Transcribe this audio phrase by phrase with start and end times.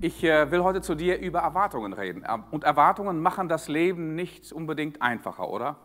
[0.00, 2.24] Ich äh, will heute zu dir über Erwartungen reden.
[2.52, 5.76] Und Erwartungen machen das Leben nicht unbedingt einfacher, oder?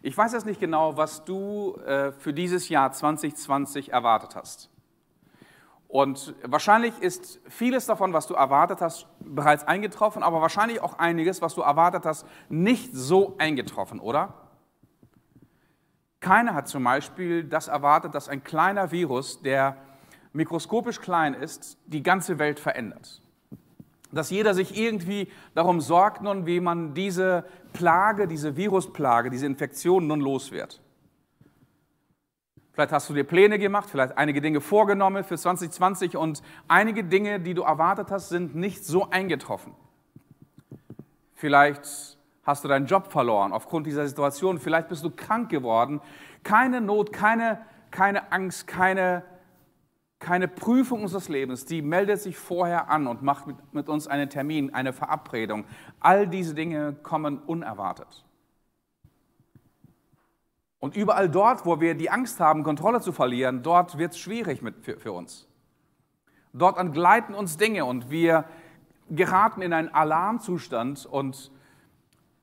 [0.00, 4.70] Ich weiß jetzt nicht genau, was du äh, für dieses Jahr 2020 erwartet hast.
[5.88, 11.42] Und wahrscheinlich ist vieles davon, was du erwartet hast, bereits eingetroffen, aber wahrscheinlich auch einiges,
[11.42, 14.32] was du erwartet hast, nicht so eingetroffen, oder?
[16.20, 19.76] Keiner hat zum Beispiel das erwartet, dass ein kleiner Virus, der
[20.36, 23.22] mikroskopisch klein ist, die ganze Welt verändert.
[24.12, 30.06] Dass jeder sich irgendwie darum sorgt nun, wie man diese Plage, diese Virusplage, diese Infektion
[30.06, 30.80] nun los wird.
[32.72, 37.40] Vielleicht hast du dir Pläne gemacht, vielleicht einige Dinge vorgenommen für 2020 und einige Dinge,
[37.40, 39.74] die du erwartet hast, sind nicht so eingetroffen.
[41.32, 46.00] Vielleicht hast du deinen Job verloren aufgrund dieser Situation, vielleicht bist du krank geworden.
[46.42, 47.60] Keine Not, keine,
[47.90, 49.24] keine Angst, keine
[50.18, 54.30] keine Prüfung unseres Lebens, die meldet sich vorher an und macht mit, mit uns einen
[54.30, 55.64] Termin, eine Verabredung.
[56.00, 58.24] All diese Dinge kommen unerwartet.
[60.78, 64.62] Und überall dort, wo wir die Angst haben, Kontrolle zu verlieren, dort wird es schwierig
[64.62, 65.48] mit, für, für uns.
[66.52, 68.44] Dort entgleiten uns Dinge und wir
[69.10, 71.50] geraten in einen Alarmzustand und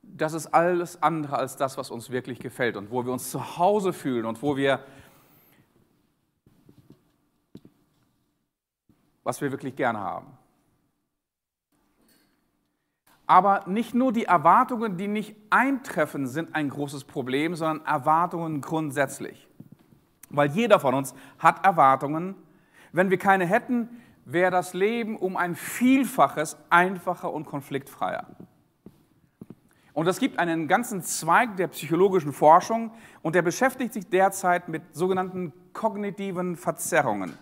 [0.02, 3.58] das ist alles andere als das, was uns wirklich gefällt und wo wir uns zu
[3.58, 4.80] Hause fühlen und wo wir
[9.24, 10.38] was wir wirklich gerne haben.
[13.26, 19.48] Aber nicht nur die Erwartungen, die nicht eintreffen, sind ein großes Problem, sondern Erwartungen grundsätzlich.
[20.28, 22.34] Weil jeder von uns hat Erwartungen.
[22.92, 23.88] Wenn wir keine hätten,
[24.26, 28.26] wäre das Leben um ein Vielfaches einfacher und konfliktfreier.
[29.94, 32.90] Und es gibt einen ganzen Zweig der psychologischen Forschung
[33.22, 37.38] und der beschäftigt sich derzeit mit sogenannten kognitiven Verzerrungen.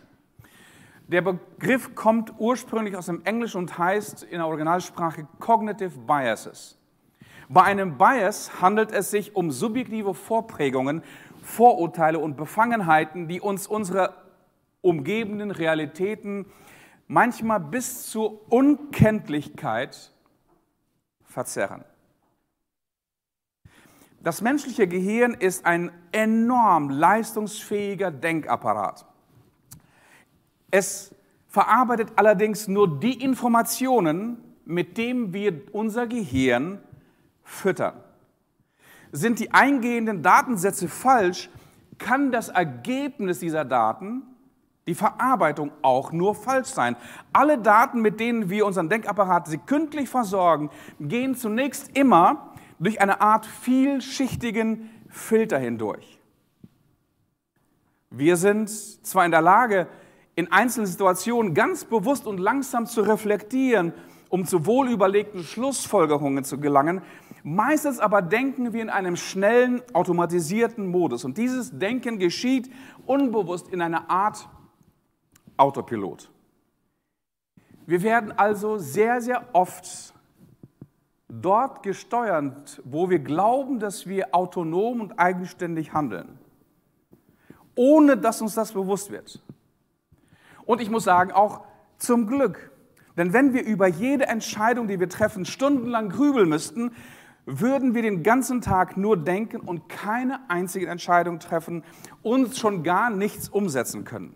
[1.09, 6.79] Der Begriff kommt ursprünglich aus dem Englischen und heißt in der Originalsprache Cognitive Biases.
[7.49, 11.03] Bei einem Bias handelt es sich um subjektive Vorprägungen,
[11.43, 14.15] Vorurteile und Befangenheiten, die uns unsere
[14.81, 16.47] umgebenden Realitäten
[17.09, 20.13] manchmal bis zur Unkenntlichkeit
[21.25, 21.85] verzerren.
[24.23, 29.05] Das menschliche Gehirn ist ein enorm leistungsfähiger Denkapparat.
[30.73, 31.15] Es
[31.49, 36.81] verarbeitet allerdings nur die Informationen, mit denen wir unser Gehirn
[37.45, 37.95] füttern.
[39.13, 41.51] Sind die eingehenden Datensätze falsch,
[41.99, 44.23] kann das Ergebnis dieser Daten,
[44.87, 46.97] die Verarbeitung auch nur falsch sein.
[47.35, 53.45] Alle Daten, mit denen wir unseren Denkapparat sekündlich versorgen, gehen zunächst immer durch eine Art
[53.45, 56.19] vielschichtigen Filter hindurch.
[58.11, 59.87] Wir sind zwar in der Lage,
[60.35, 63.93] in einzelnen Situationen ganz bewusst und langsam zu reflektieren,
[64.29, 67.03] um zu wohlüberlegten Schlussfolgerungen zu gelangen.
[67.43, 71.25] Meistens aber denken wir in einem schnellen, automatisierten Modus.
[71.25, 72.71] Und dieses Denken geschieht
[73.05, 74.49] unbewusst in einer Art
[75.59, 76.31] Autopilot.
[77.85, 80.15] Wir werden also sehr, sehr oft
[81.29, 86.39] dort gesteuert, wo wir glauben, dass wir autonom und eigenständig handeln,
[87.75, 89.43] ohne dass uns das bewusst wird.
[90.65, 91.63] Und ich muss sagen, auch
[91.99, 92.71] zum Glück.
[93.17, 96.93] Denn wenn wir über jede Entscheidung, die wir treffen, stundenlang grübeln müssten,
[97.45, 101.83] würden wir den ganzen Tag nur denken und keine einzige Entscheidung treffen
[102.23, 104.35] und schon gar nichts umsetzen können.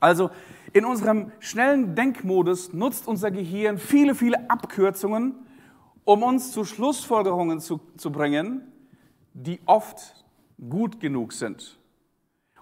[0.00, 0.30] Also
[0.72, 5.34] in unserem schnellen Denkmodus nutzt unser Gehirn viele, viele Abkürzungen,
[6.04, 8.62] um uns zu Schlussfolgerungen zu, zu bringen,
[9.34, 10.24] die oft
[10.68, 11.78] gut genug sind.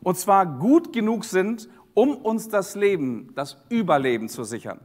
[0.00, 4.80] Und zwar gut genug sind, um uns das Leben, das Überleben zu sichern.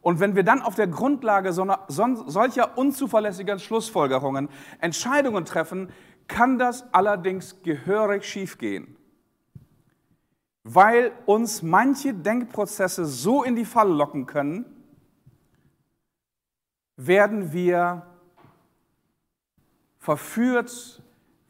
[0.00, 4.48] Und wenn wir dann auf der Grundlage solcher unzuverlässiger Schlussfolgerungen
[4.80, 5.92] Entscheidungen treffen,
[6.26, 8.96] kann das allerdings gehörig schiefgehen,
[10.64, 14.64] weil uns manche Denkprozesse so in die Falle locken können,
[16.96, 18.06] werden wir
[19.98, 21.00] verführt,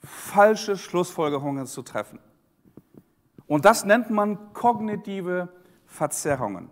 [0.04, 2.18] falsche Schlussfolgerungen zu treffen.
[3.48, 5.48] Und das nennt man kognitive
[5.86, 6.68] Verzerrungen.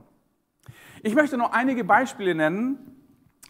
[1.02, 2.78] Ich möchte noch einige Beispiele nennen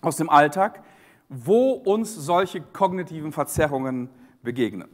[0.01, 0.83] aus dem Alltag,
[1.29, 4.09] wo uns solche kognitiven Verzerrungen
[4.43, 4.89] begegnen.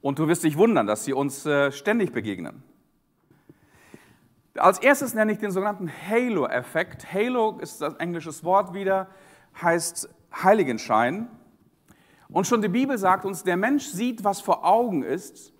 [0.00, 2.62] Und du wirst dich wundern, dass sie uns äh, ständig begegnen.
[4.56, 7.12] Als erstes nenne ich den sogenannten Halo-Effekt.
[7.12, 9.08] Halo ist das englische Wort wieder,
[9.60, 10.08] heißt
[10.42, 11.28] Heiligenschein.
[12.28, 15.52] Und schon die Bibel sagt uns, der Mensch sieht, was vor Augen ist,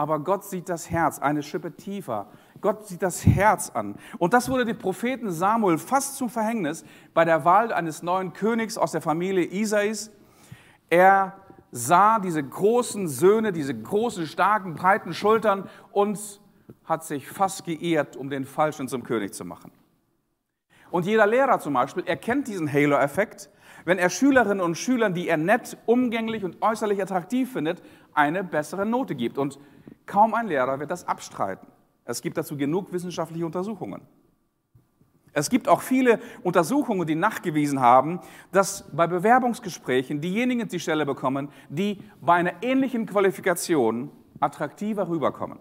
[0.00, 2.28] aber Gott sieht das Herz eine Schippe tiefer.
[2.62, 3.96] Gott sieht das Herz an.
[4.16, 8.78] Und das wurde dem Propheten Samuel fast zum Verhängnis bei der Wahl eines neuen Königs
[8.78, 10.10] aus der Familie Isais.
[10.88, 11.36] Er
[11.70, 16.18] sah diese großen Söhne, diese großen, starken, breiten Schultern und
[16.86, 19.70] hat sich fast geehrt, um den Falschen zum König zu machen.
[20.90, 23.50] Und jeder Lehrer zum Beispiel erkennt diesen Halo-Effekt,
[23.84, 27.82] wenn er Schülerinnen und Schülern, die er nett, umgänglich und äußerlich attraktiv findet,
[28.14, 29.38] eine bessere Note gibt.
[29.38, 29.58] Und
[30.06, 31.66] kaum ein Lehrer wird das abstreiten.
[32.04, 34.02] Es gibt dazu genug wissenschaftliche Untersuchungen.
[35.32, 41.50] Es gibt auch viele Untersuchungen, die nachgewiesen haben, dass bei Bewerbungsgesprächen diejenigen die Stelle bekommen,
[41.68, 44.10] die bei einer ähnlichen Qualifikation
[44.40, 45.60] attraktiver rüberkommen.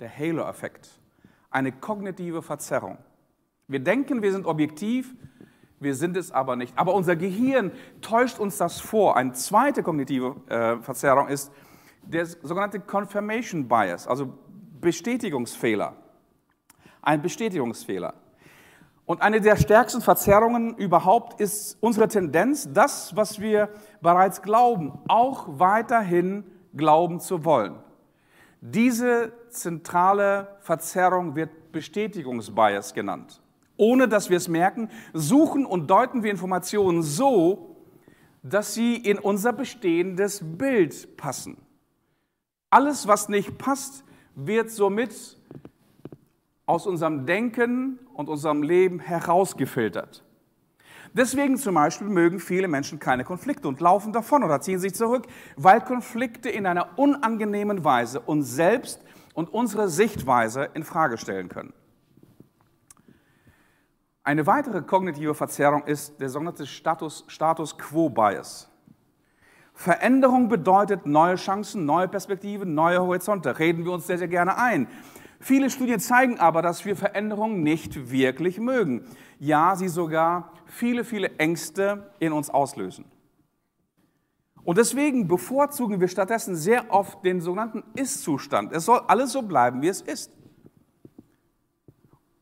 [0.00, 1.00] Der Halo-Effekt,
[1.50, 2.98] eine kognitive Verzerrung.
[3.68, 5.14] Wir denken, wir sind objektiv,
[5.82, 6.72] wir sind es aber nicht.
[6.76, 9.16] Aber unser Gehirn täuscht uns das vor.
[9.16, 11.52] Eine zweite kognitive äh, Verzerrung ist
[12.02, 14.32] der sogenannte Confirmation Bias, also
[14.80, 15.94] Bestätigungsfehler.
[17.00, 18.14] Ein Bestätigungsfehler.
[19.04, 23.68] Und eine der stärksten Verzerrungen überhaupt ist unsere Tendenz, das, was wir
[24.00, 26.44] bereits glauben, auch weiterhin
[26.74, 27.74] glauben zu wollen.
[28.60, 33.41] Diese zentrale Verzerrung wird Bestätigungsbias genannt.
[33.76, 37.76] Ohne dass wir es merken, suchen und deuten wir Informationen so,
[38.42, 41.56] dass sie in unser bestehendes Bild passen.
[42.70, 44.04] Alles, was nicht passt,
[44.34, 45.38] wird somit
[46.66, 50.24] aus unserem Denken und unserem Leben herausgefiltert.
[51.14, 55.26] Deswegen zum Beispiel mögen viele Menschen keine Konflikte und laufen davon oder ziehen sich zurück,
[55.56, 59.02] weil Konflikte in einer unangenehmen Weise uns selbst
[59.34, 61.74] und unsere Sichtweise in Frage stellen können.
[64.24, 68.70] Eine weitere kognitive Verzerrung ist der sogenannte Status, Status Quo Bias.
[69.74, 73.58] Veränderung bedeutet neue Chancen, neue Perspektiven, neue Horizonte.
[73.58, 74.86] Reden wir uns sehr, sehr gerne ein.
[75.40, 79.04] Viele Studien zeigen aber, dass wir Veränderungen nicht wirklich mögen.
[79.40, 83.06] Ja, sie sogar viele, viele Ängste in uns auslösen.
[84.62, 88.72] Und deswegen bevorzugen wir stattdessen sehr oft den sogenannten Ist-Zustand.
[88.72, 90.30] Es soll alles so bleiben, wie es ist.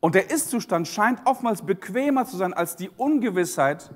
[0.01, 3.91] Und der Ist-Zustand scheint oftmals bequemer zu sein als die Ungewissheit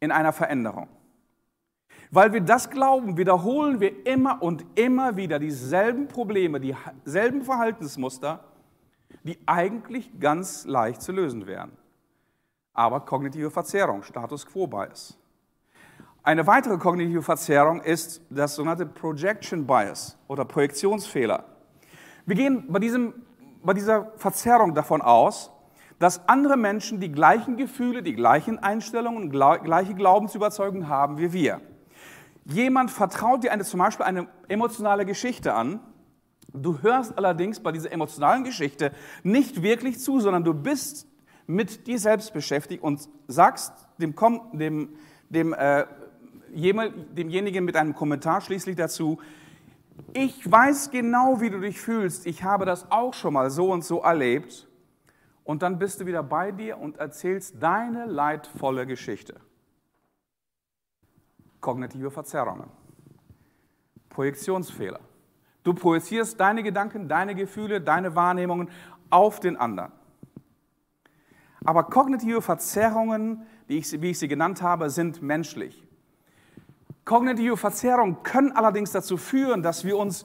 [0.00, 0.88] in einer Veränderung.
[2.10, 8.44] Weil wir das glauben, wiederholen wir immer und immer wieder dieselben Probleme, dieselben Verhaltensmuster,
[9.24, 11.72] die eigentlich ganz leicht zu lösen wären.
[12.72, 15.18] Aber kognitive Verzerrung, Status quo Bias.
[16.22, 21.44] Eine weitere kognitive Verzerrung ist das sogenannte Projection Bias oder Projektionsfehler.
[22.26, 23.14] Wir gehen bei, diesem,
[23.62, 25.50] bei dieser Verzerrung davon aus,
[25.98, 31.60] dass andere Menschen die gleichen Gefühle, die gleichen Einstellungen, gleiche Glaubensüberzeugungen haben wie wir.
[32.44, 35.78] Jemand vertraut dir eine, zum Beispiel eine emotionale Geschichte an.
[36.52, 38.92] Du hörst allerdings bei dieser emotionalen Geschichte
[39.22, 41.06] nicht wirklich zu, sondern du bist
[41.46, 44.14] mit dir selbst beschäftigt und sagst dem,
[44.52, 44.88] dem,
[45.28, 45.86] dem, äh,
[46.52, 49.18] demjenigen mit einem Kommentar schließlich dazu,
[50.12, 53.84] ich weiß genau, wie du dich fühlst, ich habe das auch schon mal so und
[53.84, 54.68] so erlebt.
[55.44, 59.40] Und dann bist du wieder bei dir und erzählst deine leidvolle Geschichte
[61.62, 62.68] kognitive Verzerrungen,
[64.10, 65.00] Projektionsfehler.
[65.62, 68.68] Du projizierst deine Gedanken, deine Gefühle, deine Wahrnehmungen
[69.08, 69.92] auf den anderen.
[71.64, 75.86] Aber kognitive Verzerrungen, wie ich sie genannt habe, sind menschlich.
[77.04, 80.24] Kognitive Verzerrungen können allerdings dazu führen, dass wir uns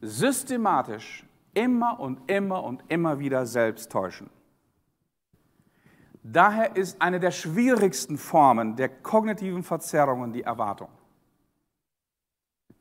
[0.00, 1.24] systematisch
[1.54, 4.30] immer und immer und immer wieder selbst täuschen.
[6.22, 10.88] Daher ist eine der schwierigsten Formen der kognitiven Verzerrungen die Erwartung.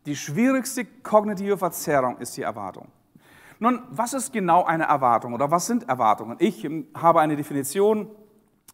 [0.06, 2.90] Die schwierigste kognitive Verzerrung ist die Erwartung.
[3.60, 6.38] Nun, was ist genau eine Erwartung oder was sind Erwartungen?
[6.40, 8.10] Ich habe eine Definition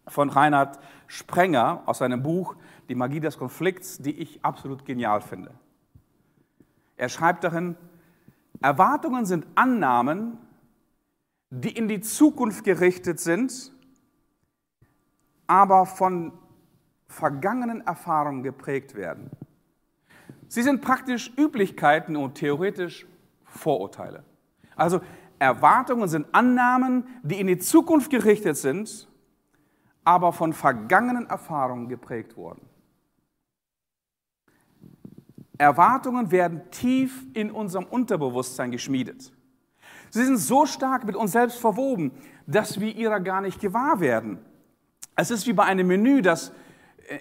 [0.07, 2.55] von Reinhard Sprenger aus seinem Buch
[2.89, 5.51] Die Magie des Konflikts, die ich absolut genial finde.
[6.97, 7.75] Er schreibt darin,
[8.61, 10.37] Erwartungen sind Annahmen,
[11.49, 13.71] die in die Zukunft gerichtet sind
[15.47, 16.33] aber von
[17.07, 19.29] vergangenen Erfahrungen geprägt werden.
[20.47, 23.05] Sie sind praktisch Üblichkeiten und theoretisch
[23.43, 24.23] Vorurteile.
[24.75, 25.01] Also
[25.39, 29.07] Erwartungen sind Annahmen, die in die Zukunft gerichtet sind,
[30.03, 32.61] aber von vergangenen Erfahrungen geprägt wurden.
[35.57, 39.31] Erwartungen werden tief in unserem Unterbewusstsein geschmiedet.
[40.09, 42.11] Sie sind so stark mit uns selbst verwoben,
[42.47, 44.39] dass wir ihrer gar nicht gewahr werden.
[45.15, 46.51] Es ist wie bei einem Menü, das,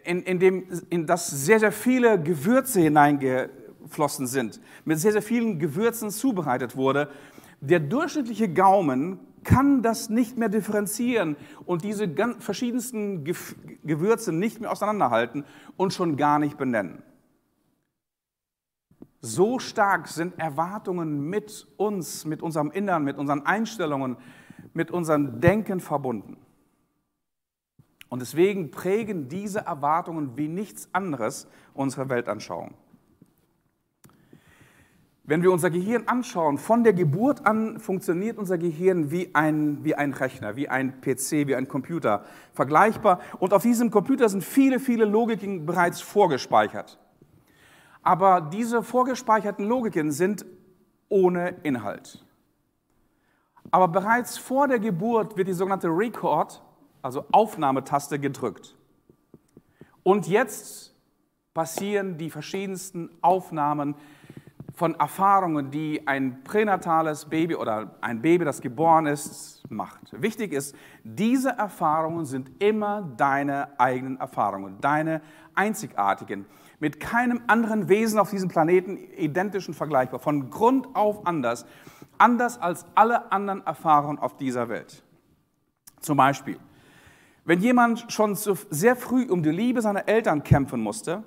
[0.05, 3.51] in, in, dem, in das sehr, sehr viele Gewürze hineinge,
[3.85, 7.09] eingeflossen sind, mit sehr, sehr vielen Gewürzen zubereitet wurde,
[7.61, 11.37] der durchschnittliche Gaumen kann das nicht mehr differenzieren
[11.67, 15.45] und diese verschiedensten Gewürze nicht mehr auseinanderhalten
[15.77, 17.03] und schon gar nicht benennen.
[19.27, 24.19] So stark sind Erwartungen mit uns, mit unserem Innern, mit unseren Einstellungen,
[24.75, 26.37] mit unserem Denken verbunden.
[28.11, 32.75] Und deswegen prägen diese Erwartungen wie nichts anderes unsere Weltanschauung.
[35.23, 39.95] Wenn wir unser Gehirn anschauen, von der Geburt an funktioniert unser Gehirn wie ein, wie
[39.95, 43.21] ein Rechner, wie ein PC, wie ein Computer, vergleichbar.
[43.39, 46.99] Und auf diesem Computer sind viele, viele Logiken bereits vorgespeichert.
[48.05, 50.45] Aber diese vorgespeicherten Logiken sind
[51.09, 52.25] ohne Inhalt.
[53.71, 56.63] Aber bereits vor der Geburt wird die sogenannte Record,
[57.01, 58.77] also Aufnahmetaste, gedrückt.
[60.03, 60.95] Und jetzt
[61.55, 63.95] passieren die verschiedensten Aufnahmen
[64.75, 70.21] von Erfahrungen, die ein pränatales Baby oder ein Baby, das geboren ist, macht.
[70.21, 75.23] Wichtig ist, diese Erfahrungen sind immer deine eigenen Erfahrungen, deine
[75.55, 76.45] einzigartigen,
[76.81, 81.67] mit keinem anderen Wesen auf diesem Planeten identisch und vergleichbar, von Grund auf anders,
[82.19, 85.03] anders als alle anderen Erfahrungen auf dieser Welt.
[86.01, 86.59] Zum Beispiel,
[87.45, 91.23] wenn jemand schon sehr früh um die Liebe seiner Eltern kämpfen musste,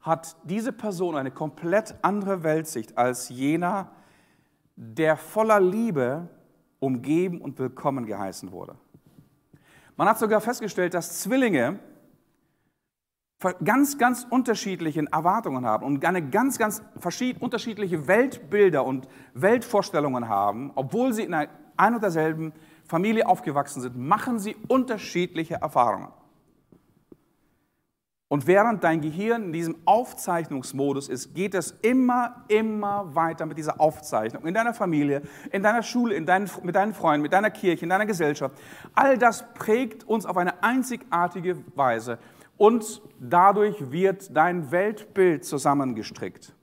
[0.00, 3.92] hat diese Person eine komplett andere Weltsicht als jener,
[4.76, 6.28] der voller Liebe
[6.80, 8.74] umgeben und willkommen geheißen wurde.
[9.96, 11.78] Man hat sogar festgestellt, dass Zwillinge
[13.64, 16.82] ganz, ganz unterschiedliche Erwartungen haben und eine ganz, ganz
[17.40, 22.52] unterschiedliche Weltbilder und Weltvorstellungen haben, obwohl sie in einer ein und derselben
[22.84, 26.08] Familie aufgewachsen sind, machen sie unterschiedliche Erfahrungen.
[28.28, 33.78] Und während dein Gehirn in diesem Aufzeichnungsmodus ist, geht es immer, immer weiter mit dieser
[33.78, 34.46] Aufzeichnung.
[34.46, 35.20] In deiner Familie,
[35.50, 38.56] in deiner Schule, in deinen, mit deinen Freunden, mit deiner Kirche, in deiner Gesellschaft.
[38.94, 42.18] All das prägt uns auf eine einzigartige Weise.
[42.56, 46.54] Und dadurch wird dein Weltbild zusammengestrickt.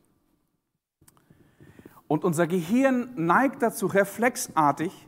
[2.07, 5.07] Und unser Gehirn neigt dazu, reflexartig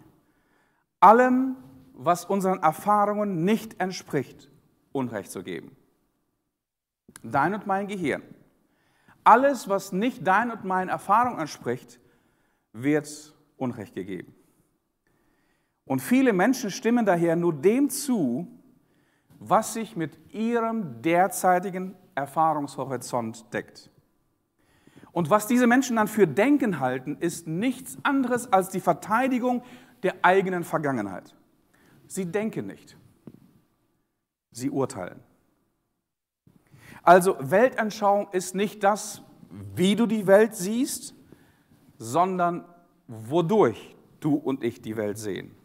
[0.99, 1.55] allem,
[1.93, 4.49] was unseren Erfahrungen nicht entspricht,
[4.91, 5.75] Unrecht zu geben.
[7.23, 8.23] Dein und mein Gehirn.
[9.23, 11.99] Alles, was nicht dein und meinen Erfahrungen entspricht,
[12.73, 14.33] wird Unrecht gegeben.
[15.85, 18.47] Und viele Menschen stimmen daher nur dem zu,
[19.43, 23.89] was sich mit ihrem derzeitigen Erfahrungshorizont deckt.
[25.11, 29.63] Und was diese Menschen dann für Denken halten, ist nichts anderes als die Verteidigung
[30.03, 31.35] der eigenen Vergangenheit.
[32.05, 32.95] Sie denken nicht,
[34.51, 35.19] sie urteilen.
[37.01, 39.23] Also Weltanschauung ist nicht das,
[39.75, 41.15] wie du die Welt siehst,
[41.97, 42.63] sondern
[43.07, 45.55] wodurch du und ich die Welt sehen.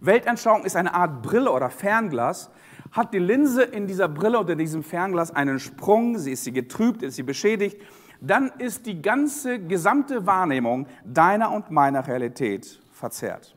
[0.00, 2.50] Weltanschauung ist eine Art Brille oder Fernglas.
[2.94, 7.02] Hat die Linse in dieser Brille oder diesem Fernglas einen Sprung, sie ist sie getrübt,
[7.02, 7.82] ist sie beschädigt,
[8.20, 13.56] dann ist die ganze gesamte Wahrnehmung deiner und meiner Realität verzerrt.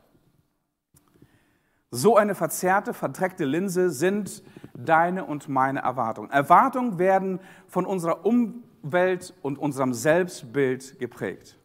[1.92, 6.32] So eine verzerrte, verdreckte Linse sind deine und meine Erwartungen.
[6.32, 11.60] Erwartungen werden von unserer Umwelt und unserem Selbstbild geprägt.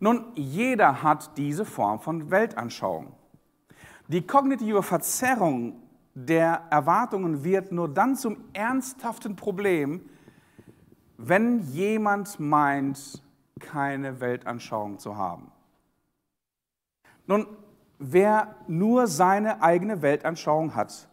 [0.00, 3.12] Nun, jeder hat diese Form von Weltanschauung.
[4.08, 5.85] Die kognitive Verzerrung
[6.16, 10.08] der Erwartungen wird nur dann zum ernsthaften Problem,
[11.18, 13.22] wenn jemand meint,
[13.60, 15.52] keine Weltanschauung zu haben.
[17.26, 17.46] Nun,
[17.98, 21.06] wer nur seine eigene Weltanschauung hat,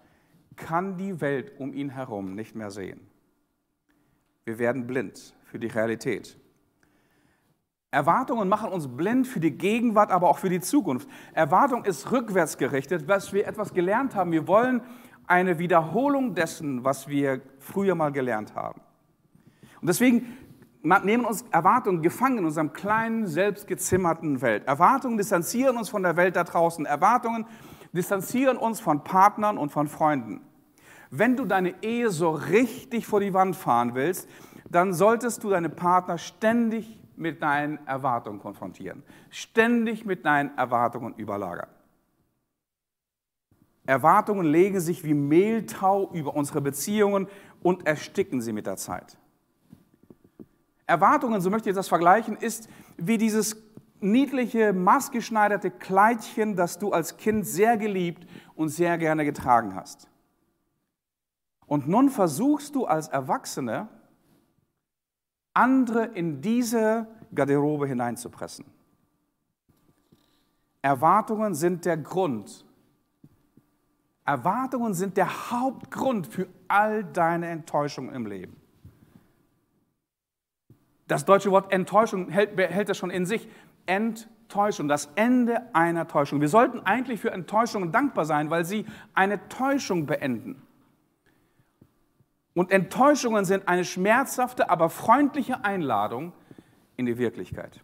[0.56, 3.02] kann die Welt um ihn herum nicht mehr sehen.
[4.46, 6.40] Wir werden blind für die Realität.
[7.94, 11.08] Erwartungen machen uns blind für die Gegenwart, aber auch für die Zukunft.
[11.34, 14.32] Erwartung ist rückwärts gerichtet, was wir etwas gelernt haben.
[14.32, 14.82] Wir wollen
[15.28, 18.82] eine Wiederholung dessen, was wir früher mal gelernt haben.
[19.80, 20.26] Und deswegen
[20.82, 24.66] nehmen uns Erwartungen gefangen in unserem kleinen, selbstgezimmerten Welt.
[24.66, 26.88] Erwartungen distanzieren uns von der Welt da draußen.
[26.88, 27.46] Erwartungen
[27.94, 30.42] distanzieren uns von Partnern und von Freunden.
[31.12, 34.28] Wenn du deine Ehe so richtig vor die Wand fahren willst,
[34.68, 41.70] dann solltest du deine Partner ständig mit deinen Erwartungen konfrontieren, ständig mit deinen Erwartungen überlagern.
[43.86, 47.28] Erwartungen legen sich wie Mehltau über unsere Beziehungen
[47.62, 49.18] und ersticken sie mit der Zeit.
[50.86, 53.58] Erwartungen, so möchte ich das vergleichen, ist wie dieses
[54.00, 60.08] niedliche, maßgeschneiderte Kleidchen, das du als Kind sehr geliebt und sehr gerne getragen hast.
[61.66, 63.88] Und nun versuchst du als Erwachsene,
[65.54, 68.66] andere in diese Garderobe hineinzupressen.
[70.82, 72.66] Erwartungen sind der Grund.
[74.26, 78.58] Erwartungen sind der Hauptgrund für all deine Enttäuschungen im Leben.
[81.08, 83.48] Das deutsche Wort Enttäuschung hält, hält das schon in sich.
[83.86, 86.42] Enttäuschung, das Ende einer Täuschung.
[86.42, 90.62] Wir sollten eigentlich für Enttäuschungen dankbar sein, weil sie eine Täuschung beenden.
[92.54, 96.34] Und Enttäuschungen sind eine schmerzhafte, aber freundliche Einladung
[96.98, 97.82] in die Wirklichkeit.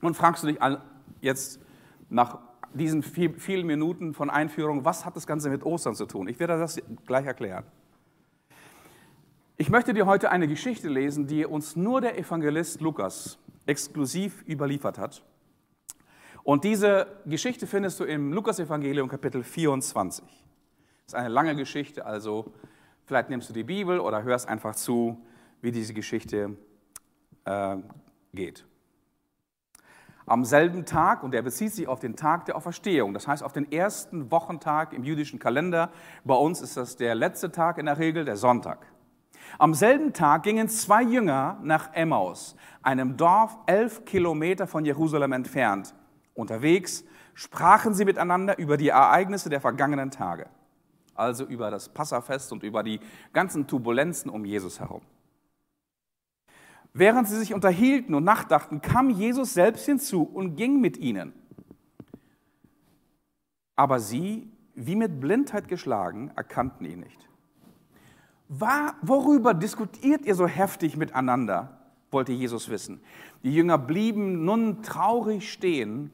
[0.00, 0.58] Und fragst du dich
[1.20, 1.60] jetzt
[2.08, 2.38] nach
[2.74, 6.26] diesen vielen Minuten von Einführung, was hat das Ganze mit Ostern zu tun?
[6.26, 7.64] Ich werde das gleich erklären.
[9.58, 14.98] Ich möchte dir heute eine Geschichte lesen, die uns nur der Evangelist Lukas exklusiv überliefert
[14.98, 15.22] hat.
[16.42, 20.24] Und diese Geschichte findest du im Lukas-Evangelium Kapitel 24.
[20.24, 20.32] Das
[21.06, 22.52] ist eine lange Geschichte, also
[23.06, 25.24] vielleicht nimmst du die Bibel oder hörst einfach zu,
[25.60, 26.56] wie diese Geschichte
[27.44, 27.76] äh,
[28.32, 28.64] geht.
[30.26, 33.52] Am selben Tag, und er bezieht sich auf den Tag der Auferstehung, das heißt auf
[33.52, 35.90] den ersten Wochentag im jüdischen Kalender.
[36.24, 38.86] Bei uns ist das der letzte Tag in der Regel, der Sonntag.
[39.58, 45.94] Am selben Tag gingen zwei Jünger nach Emmaus, einem Dorf elf Kilometer von Jerusalem entfernt.
[46.34, 47.04] Unterwegs
[47.34, 50.46] sprachen sie miteinander über die Ereignisse der vergangenen Tage,
[51.14, 53.00] also über das Passafest und über die
[53.32, 55.02] ganzen Turbulenzen um Jesus herum.
[56.94, 61.32] Während sie sich unterhielten und nachdachten, kam Jesus selbst hinzu und ging mit ihnen.
[63.76, 67.28] Aber sie, wie mit Blindheit geschlagen, erkannten ihn nicht.
[68.48, 71.78] War, worüber diskutiert ihr so heftig miteinander?
[72.12, 73.00] wollte Jesus wissen.
[73.42, 76.12] Die Jünger blieben nun traurig stehen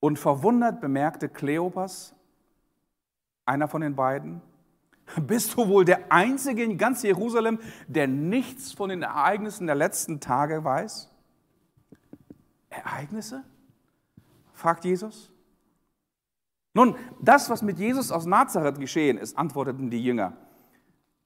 [0.00, 2.13] und verwundert bemerkte Kleopas,
[3.46, 4.40] einer von den beiden,
[5.26, 7.58] bist du wohl der Einzige in ganz Jerusalem,
[7.88, 11.10] der nichts von den Ereignissen der letzten Tage weiß?
[12.70, 13.44] Ereignisse?
[14.52, 15.30] fragt Jesus.
[16.74, 20.36] Nun, das, was mit Jesus aus Nazareth geschehen ist, antworteten die Jünger.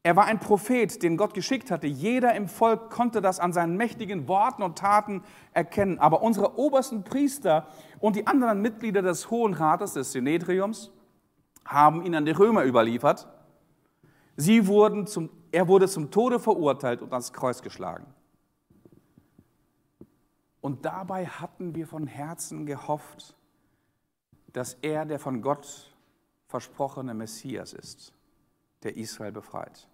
[0.03, 1.87] Er war ein Prophet, den Gott geschickt hatte.
[1.87, 5.99] Jeder im Volk konnte das an seinen mächtigen Worten und Taten erkennen.
[5.99, 7.67] Aber unsere obersten Priester
[7.99, 10.93] und die anderen Mitglieder des Hohen Rates, des Synedriums,
[11.69, 13.29] haben ihn an die Römer überliefert.
[14.37, 18.07] Sie wurden zum, er wurde zum Tode verurteilt und ans Kreuz geschlagen.
[20.61, 23.37] Und dabei hatten wir von Herzen gehofft,
[24.53, 25.95] dass er der von Gott
[26.47, 28.15] versprochene Messias ist,
[28.83, 29.89] der Israel befreit.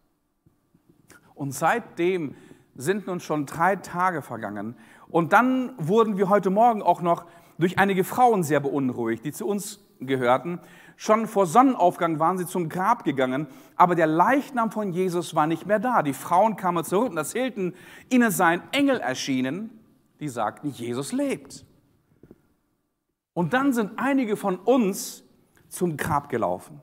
[1.35, 2.37] Und seitdem
[2.77, 4.77] sind nun schon drei Tage vergangen.
[5.09, 7.27] Und dann wurden wir heute Morgen auch noch
[7.59, 10.61] durch einige Frauen sehr beunruhigt, die zu uns gehörten.
[10.97, 15.67] Schon vor Sonnenaufgang waren sie zum Grab gegangen, aber der Leichnam von Jesus war nicht
[15.67, 16.03] mehr da.
[16.03, 17.75] Die Frauen kamen zurück und erzählten,
[18.11, 19.71] ihnen sei ein Engel erschienen,
[20.21, 21.65] die sagten, Jesus lebt.
[23.33, 25.25] Und dann sind einige von uns
[25.69, 26.81] zum Grab gelaufen.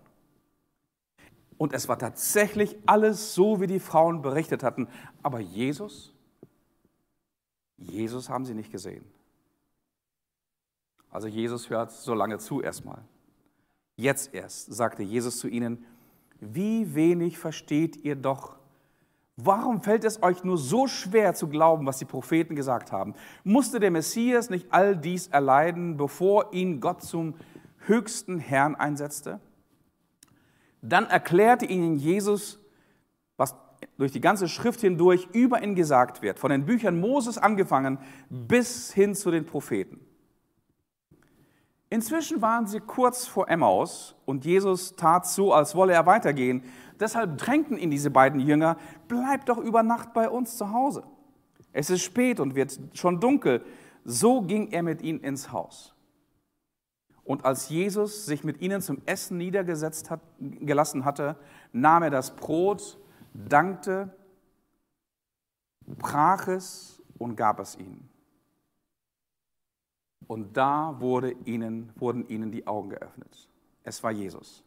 [1.58, 4.88] Und es war tatsächlich alles so, wie die Frauen berichtet hatten.
[5.24, 6.14] Aber Jesus,
[7.78, 9.06] Jesus haben sie nicht gesehen.
[11.12, 13.04] Also Jesus hört so lange zu erstmal.
[13.96, 15.86] Jetzt erst sagte Jesus zu ihnen,
[16.40, 18.58] wie wenig versteht ihr doch
[19.38, 23.16] Warum fällt es euch nur so schwer zu glauben, was die Propheten gesagt haben?
[23.44, 27.36] Musste der Messias nicht all dies erleiden, bevor ihn Gott zum
[27.88, 29.40] höchsten Herrn einsetzte?
[30.82, 32.60] Dann erklärte ihnen Jesus,
[33.38, 33.56] was
[33.98, 38.94] durch die ganze Schrift hindurch über ihn gesagt wird, von den Büchern Moses angefangen bis
[38.94, 40.02] hin zu den Propheten.
[41.92, 46.64] Inzwischen waren sie kurz vor Emmaus und Jesus tat so, als wolle er weitergehen.
[47.02, 48.78] Deshalb drängten ihn diese beiden Jünger,
[49.10, 51.04] bleib doch über Nacht bei uns zu Hause.
[51.74, 53.62] Es ist spät und wird schon dunkel.
[54.06, 55.94] So ging er mit ihnen ins Haus.
[57.26, 61.36] Und als Jesus sich mit ihnen zum Essen niedergesetzt hat, gelassen hatte,
[61.74, 63.00] nahm er das Brot,
[63.34, 64.16] dankte,
[65.86, 68.11] brach es und gab es ihnen.
[70.32, 73.50] Und da wurde ihnen, wurden ihnen die Augen geöffnet.
[73.84, 74.64] Es war Jesus.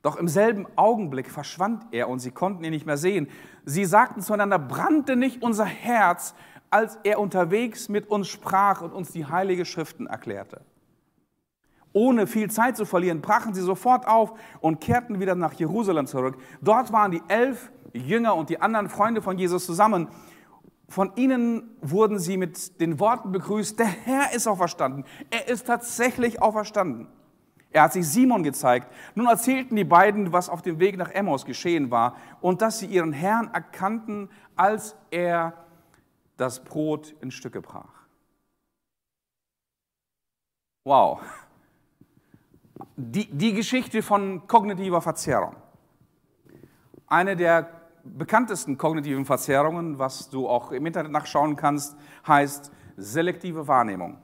[0.00, 3.28] Doch im selben Augenblick verschwand er und sie konnten ihn nicht mehr sehen.
[3.66, 6.34] Sie sagten zueinander, brannte nicht unser Herz,
[6.70, 10.62] als er unterwegs mit uns sprach und uns die heilige Schriften erklärte.
[11.92, 16.38] Ohne viel Zeit zu verlieren, brachen sie sofort auf und kehrten wieder nach Jerusalem zurück.
[16.62, 20.08] Dort waren die elf Jünger und die anderen Freunde von Jesus zusammen.
[20.90, 25.04] Von ihnen wurden sie mit den Worten begrüßt, der Herr ist auferstanden.
[25.30, 27.06] Er ist tatsächlich auferstanden.
[27.70, 28.92] Er hat sich Simon gezeigt.
[29.14, 32.86] Nun erzählten die beiden, was auf dem Weg nach Emmaus geschehen war und dass sie
[32.86, 35.64] ihren Herrn erkannten, als er
[36.36, 37.94] das Brot in Stücke brach.
[40.82, 41.20] Wow.
[42.96, 45.54] Die, die Geschichte von kognitiver Verzerrung.
[47.06, 54.18] Eine der bekanntesten kognitiven Verzerrungen, was du auch im Internet nachschauen kannst, heißt selektive Wahrnehmung.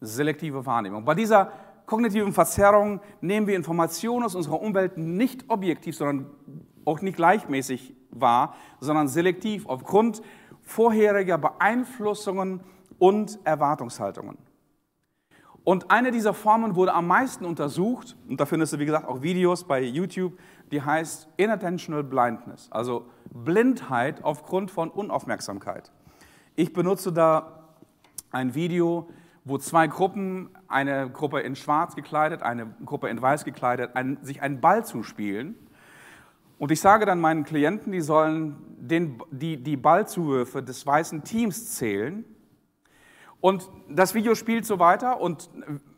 [0.00, 1.04] Selektive Wahrnehmung.
[1.04, 1.52] Bei dieser
[1.86, 6.30] kognitiven Verzerrung nehmen wir Informationen aus unserer Umwelt nicht objektiv, sondern
[6.84, 10.22] auch nicht gleichmäßig wahr, sondern selektiv aufgrund
[10.62, 12.60] vorheriger Beeinflussungen
[12.98, 14.38] und Erwartungshaltungen.
[15.64, 19.22] Und eine dieser Formen wurde am meisten untersucht, und da findest du, wie gesagt, auch
[19.22, 20.38] Videos bei YouTube,
[20.72, 25.92] die heißt Inattentional Blindness, also Blindheit aufgrund von Unaufmerksamkeit.
[26.56, 27.68] Ich benutze da
[28.30, 29.08] ein Video,
[29.44, 34.42] wo zwei Gruppen, eine Gruppe in schwarz gekleidet, eine Gruppe in weiß gekleidet, ein, sich
[34.42, 35.56] einen Ball zuspielen.
[36.58, 41.74] Und ich sage dann meinen Klienten, die sollen den, die, die Ballzuwürfe des weißen Teams
[41.74, 42.24] zählen
[43.40, 45.50] und das Video spielt so weiter und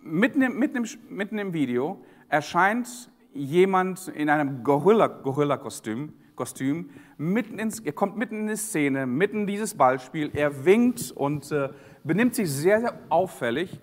[0.03, 7.81] mitten im, mitten im, mitten im Video erscheint jemand in einem Gorilla-Kostüm, Kostüm, mitten ins,
[7.81, 11.71] er kommt mitten in die Szene, mitten in dieses Ballspiel, er winkt und äh,
[12.05, 13.81] benimmt sich sehr, sehr auffällig.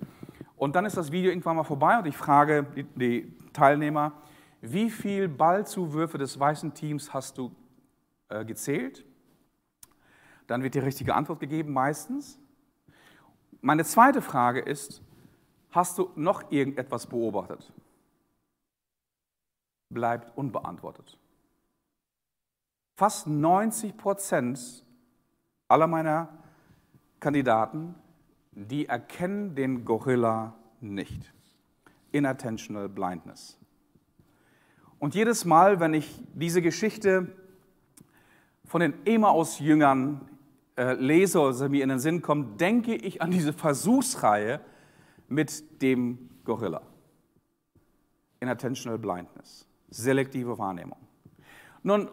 [0.56, 4.14] Und dann ist das Video irgendwann mal vorbei und ich frage die, die Teilnehmer,
[4.62, 7.52] wie viel Ballzuwürfe des weißen Teams hast du
[8.30, 9.06] äh, gezählt?
[10.48, 12.40] Dann wird die richtige Antwort gegeben, meistens.
[13.62, 15.02] Meine zweite Frage ist,
[15.72, 17.72] hast du noch irgendetwas beobachtet?
[19.90, 21.18] Bleibt unbeantwortet.
[22.96, 24.86] Fast 90 Prozent
[25.68, 26.30] aller meiner
[27.20, 27.96] Kandidaten,
[28.52, 31.34] die erkennen den Gorilla nicht.
[32.12, 33.58] Inattentional Blindness.
[35.00, 37.28] Und jedes Mal, wenn ich diese Geschichte
[38.66, 40.28] von den Emmaus-Jüngern
[40.80, 44.62] äh, lese oder mir in den Sinn kommt, denke ich an diese Versuchsreihe
[45.28, 46.82] mit dem Gorilla.
[48.40, 50.98] Inattentional Blindness, selektive Wahrnehmung.
[51.84, 52.10] Nun,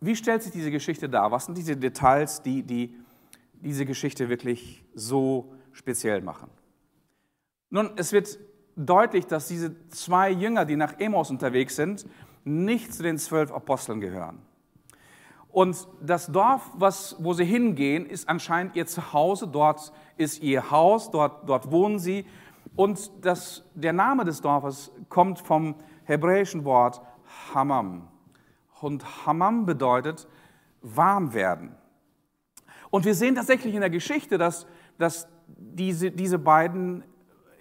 [0.00, 1.30] wie stellt sich diese Geschichte dar?
[1.30, 2.96] Was sind diese Details, die, die
[3.52, 6.50] diese Geschichte wirklich so speziell machen?
[7.70, 8.36] Nun, es wird
[8.74, 12.04] deutlich, dass diese zwei Jünger, die nach Emaus unterwegs sind,
[12.42, 14.40] nicht zu den zwölf Aposteln gehören.
[15.50, 19.48] Und das Dorf, was, wo sie hingehen, ist anscheinend ihr Zuhause.
[19.48, 22.26] Dort ist ihr Haus, dort, dort wohnen sie.
[22.76, 27.00] Und das, der Name des Dorfes kommt vom hebräischen Wort
[27.52, 28.08] Hammam.
[28.80, 30.28] Und Hammam bedeutet
[30.82, 31.74] warm werden.
[32.90, 37.04] Und wir sehen tatsächlich in der Geschichte, dass, dass diese, diese beiden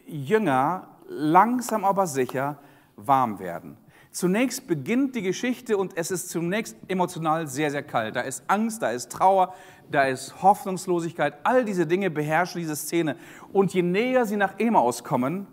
[0.06, 2.60] Jünger langsam aber sicher
[2.95, 3.78] warm werden.
[4.17, 8.15] Zunächst beginnt die Geschichte und es ist zunächst emotional sehr, sehr kalt.
[8.15, 9.53] Da ist Angst, da ist Trauer,
[9.91, 11.36] da ist Hoffnungslosigkeit.
[11.43, 13.15] All diese Dinge beherrschen diese Szene.
[13.53, 15.45] Und je näher sie nach Emaus kommen,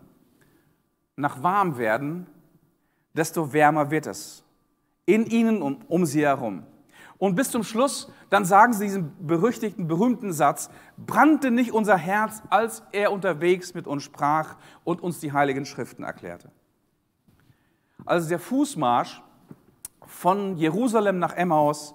[1.14, 2.26] nach warm werden,
[3.12, 4.44] desto wärmer wird es.
[5.04, 6.62] In ihnen und um sie herum.
[7.18, 12.42] Und bis zum Schluss, dann sagen sie diesen berüchtigten, berühmten Satz, brannte nicht unser Herz,
[12.48, 16.50] als er unterwegs mit uns sprach und uns die heiligen Schriften erklärte.
[18.04, 19.22] Also der Fußmarsch
[20.06, 21.94] von Jerusalem nach Emmaus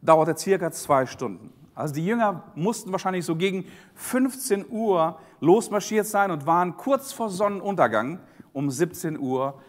[0.00, 1.52] dauerte circa zwei Stunden.
[1.74, 7.30] Also die Jünger mussten wahrscheinlich so gegen 15 Uhr losmarschiert sein und waren kurz vor
[7.30, 8.20] Sonnenuntergang
[8.52, 9.60] um 17 Uhr.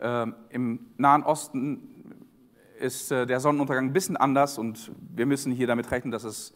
[0.00, 2.14] Ähm, Im Nahen Osten
[2.78, 6.54] ist äh, der Sonnenuntergang ein bisschen anders und wir müssen hier damit rechnen, dass es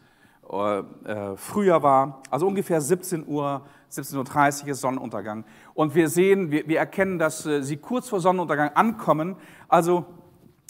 [0.51, 2.23] äh, äh, früher war.
[2.31, 5.45] Also ungefähr 17 Uhr 17.30 Uhr ist Sonnenuntergang.
[5.75, 9.37] Und wir sehen, wir, wir erkennen, dass äh, sie kurz vor Sonnenuntergang ankommen.
[9.69, 10.05] Also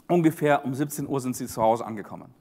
[0.08, 2.32] ungefähr um 17 Uhr sind sie zu Hause angekommen.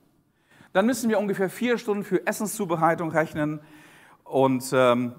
[0.74, 3.62] Dann müssen wir ungefähr vier Stunden für Essenszubereitung rechnen.
[4.24, 5.14] Und ähm,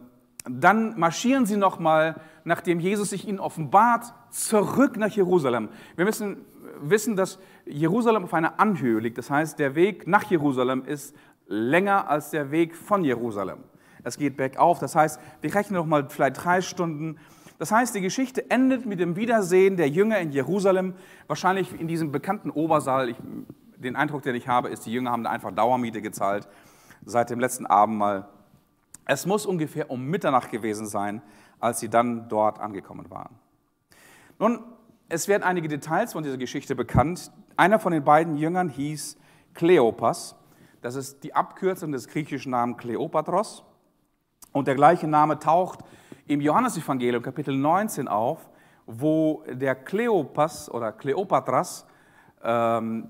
[0.45, 5.69] dann marschieren sie nochmal, nachdem Jesus sich ihnen offenbart, zurück nach Jerusalem.
[5.97, 6.45] Wir müssen
[6.81, 9.17] wissen, dass Jerusalem auf einer Anhöhe liegt.
[9.17, 11.15] Das heißt, der Weg nach Jerusalem ist
[11.47, 13.59] länger als der Weg von Jerusalem
[14.05, 14.79] es geht bergauf.
[14.79, 17.19] Das heißt, wir rechnen noch mal vielleicht drei Stunden.
[17.59, 20.95] Das heißt, die Geschichte endet mit dem Wiedersehen der Jünger in Jerusalem,
[21.27, 23.09] wahrscheinlich in diesem bekannten Obersaal.
[23.09, 23.17] Ich,
[23.77, 26.49] den Eindruck, den ich habe, ist, die Jünger haben einfach Dauermiete gezahlt
[27.05, 28.29] seit dem letzten Abendmahl.
[29.07, 31.21] Es muss ungefähr um Mitternacht gewesen sein,
[31.61, 33.35] als sie dann dort angekommen waren.
[34.39, 34.61] Nun,
[35.09, 37.31] es werden einige Details von dieser Geschichte bekannt.
[37.57, 39.19] Einer von den beiden Jüngern hieß
[39.53, 40.35] Kleopas.
[40.85, 43.65] Das ist die Abkürzung des griechischen Namens Kleopatros.
[44.53, 45.79] Und der gleiche Name taucht
[46.27, 48.51] im Johannesevangelium Kapitel 19 auf,
[48.85, 51.87] wo der Kleopas oder Kleopatras
[52.43, 53.09] ähm,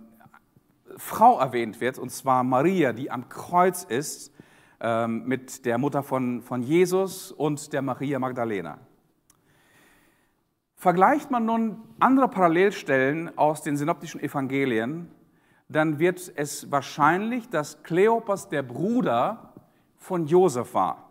[0.96, 4.32] Frau erwähnt wird, und zwar Maria, die am Kreuz ist,
[4.78, 8.78] ähm, mit der Mutter von, von Jesus und der Maria Magdalena.
[10.76, 15.10] Vergleicht man nun andere Parallelstellen aus den synoptischen Evangelien,
[15.74, 19.52] dann wird es wahrscheinlich, dass Kleopas der Bruder
[19.98, 21.10] von Josef war,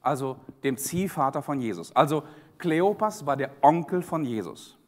[0.00, 1.94] also dem Ziehvater von Jesus.
[1.94, 2.22] Also
[2.58, 4.78] Kleopas war der Onkel von Jesus.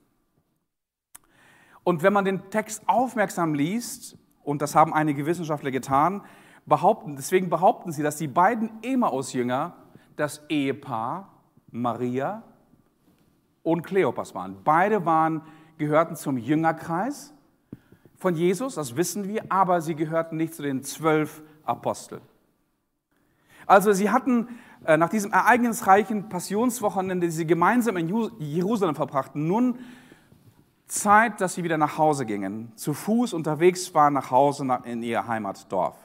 [1.84, 6.22] Und wenn man den Text aufmerksam liest, und das haben einige Wissenschaftler getan,
[6.64, 9.74] behaupten, deswegen behaupten sie, dass die beiden Emmaus-Jünger
[10.16, 11.32] das Ehepaar
[11.70, 12.42] Maria
[13.62, 14.56] und Kleopas waren.
[14.64, 15.42] Beide waren,
[15.76, 17.34] gehörten zum Jüngerkreis
[18.18, 22.22] von Jesus, das wissen wir, aber sie gehörten nicht zu den zwölf Aposteln.
[23.66, 24.48] Also sie hatten
[24.84, 29.78] äh, nach diesem ereignisreichen Passionswochenende, die sie gemeinsam in Jerusalem verbrachten, nun
[30.86, 35.26] Zeit, dass sie wieder nach Hause gingen, zu Fuß unterwegs waren nach Hause in ihr
[35.26, 35.96] Heimatdorf.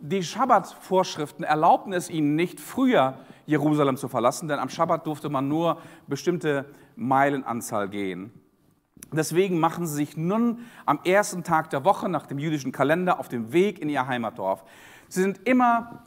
[0.00, 5.46] Die Schabbat-Vorschriften erlaubten es ihnen nicht, früher Jerusalem zu verlassen, denn am Schabbat durfte man
[5.46, 6.64] nur bestimmte
[6.96, 8.32] Meilenanzahl gehen.
[9.10, 13.28] Deswegen machen sie sich nun am ersten Tag der Woche nach dem jüdischen Kalender auf
[13.28, 14.64] dem Weg in ihr Heimatdorf.
[15.08, 16.02] Sie sind immer,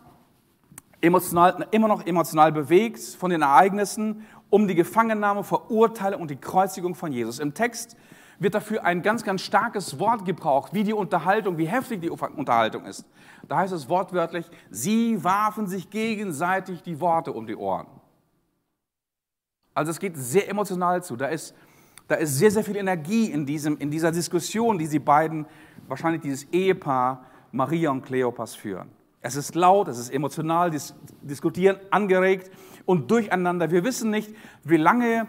[1.02, 6.96] emotional, immer noch emotional bewegt von den Ereignissen um die Gefangennahme, Verurteilung und die Kreuzigung
[6.96, 7.40] von Jesus.
[7.40, 7.96] Im Text
[8.40, 12.86] wird dafür ein ganz, ganz starkes Wort gebraucht, wie die Unterhaltung, wie heftig die Unterhaltung
[12.86, 13.06] ist.
[13.48, 17.88] Da heißt es wortwörtlich, sie warfen sich gegenseitig die Worte um die Ohren.
[19.74, 21.16] Also es geht sehr emotional zu.
[21.16, 21.54] Da ist,
[22.08, 25.46] da ist sehr, sehr viel Energie in, diesem, in dieser Diskussion, die sie beiden,
[25.88, 28.90] wahrscheinlich dieses Ehepaar Maria und Kleopas führen.
[29.22, 32.52] Es ist laut, es ist emotional, dis diskutieren, angeregt
[32.86, 33.72] und durcheinander.
[33.72, 35.28] Wir wissen nicht, wie lange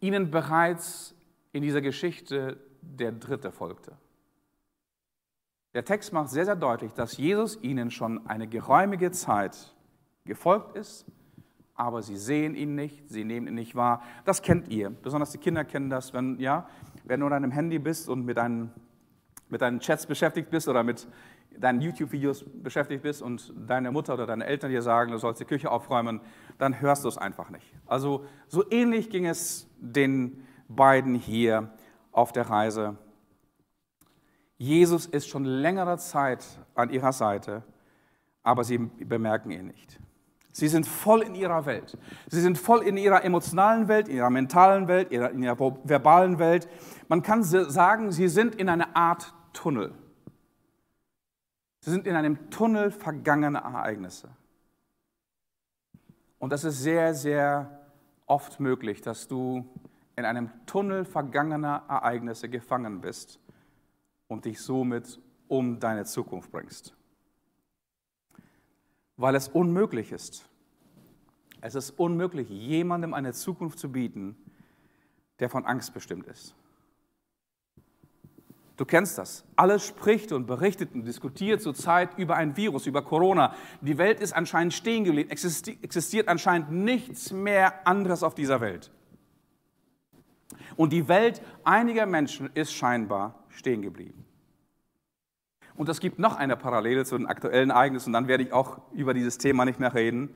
[0.00, 1.14] ihnen bereits
[1.52, 3.92] in dieser Geschichte der Dritte folgte.
[5.74, 9.74] Der Text macht sehr, sehr deutlich, dass Jesus ihnen schon eine geräumige Zeit
[10.24, 11.04] gefolgt ist,
[11.76, 14.02] aber sie sehen ihn nicht, sie nehmen ihn nicht wahr.
[14.24, 16.68] Das kennt ihr, besonders die Kinder kennen das, wenn, ja,
[17.04, 18.72] wenn du an deinem Handy bist und mit deinen,
[19.48, 21.06] mit deinen Chats beschäftigt bist oder mit
[21.58, 25.44] deinen YouTube-Videos beschäftigt bist und deine Mutter oder deine Eltern dir sagen, du sollst die
[25.44, 26.20] Küche aufräumen,
[26.58, 27.74] dann hörst du es einfach nicht.
[27.86, 31.70] Also so ähnlich ging es den beiden hier
[32.12, 32.96] auf der Reise.
[34.58, 37.62] Jesus ist schon längere Zeit an ihrer Seite,
[38.42, 40.00] aber sie bemerken ihn nicht.
[40.56, 41.98] Sie sind voll in ihrer Welt.
[42.30, 46.66] Sie sind voll in ihrer emotionalen Welt, in ihrer mentalen Welt, in ihrer verbalen Welt.
[47.08, 49.92] Man kann sagen, sie sind in einer Art Tunnel.
[51.80, 54.30] Sie sind in einem Tunnel vergangener Ereignisse.
[56.38, 57.86] Und das ist sehr, sehr
[58.24, 59.62] oft möglich, dass du
[60.16, 63.38] in einem Tunnel vergangener Ereignisse gefangen bist
[64.26, 66.95] und dich somit um deine Zukunft bringst.
[69.16, 70.48] Weil es unmöglich ist.
[71.60, 74.36] Es ist unmöglich, jemandem eine Zukunft zu bieten,
[75.40, 76.54] der von Angst bestimmt ist.
[78.76, 79.44] Du kennst das.
[79.56, 83.54] Alles spricht und berichtet und diskutiert zurzeit über ein Virus, über Corona.
[83.80, 85.30] Die Welt ist anscheinend stehen geblieben.
[85.30, 88.90] Existiert anscheinend nichts mehr anderes auf dieser Welt.
[90.76, 94.25] Und die Welt einiger Menschen ist scheinbar stehen geblieben.
[95.76, 98.80] Und es gibt noch eine Parallele zu den aktuellen Ereignissen, und dann werde ich auch
[98.92, 100.34] über dieses Thema nicht mehr reden.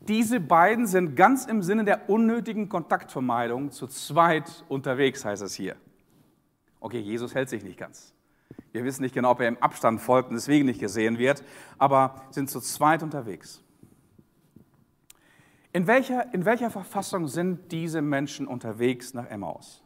[0.00, 5.76] Diese beiden sind ganz im Sinne der unnötigen Kontaktvermeidung zu zweit unterwegs, heißt es hier.
[6.80, 8.12] Okay, Jesus hält sich nicht ganz.
[8.72, 11.42] Wir wissen nicht genau, ob er im Abstand folgt und deswegen nicht gesehen wird,
[11.78, 13.62] aber sind zu zweit unterwegs.
[15.72, 19.82] In welcher, in welcher Verfassung sind diese Menschen unterwegs nach Emmaus?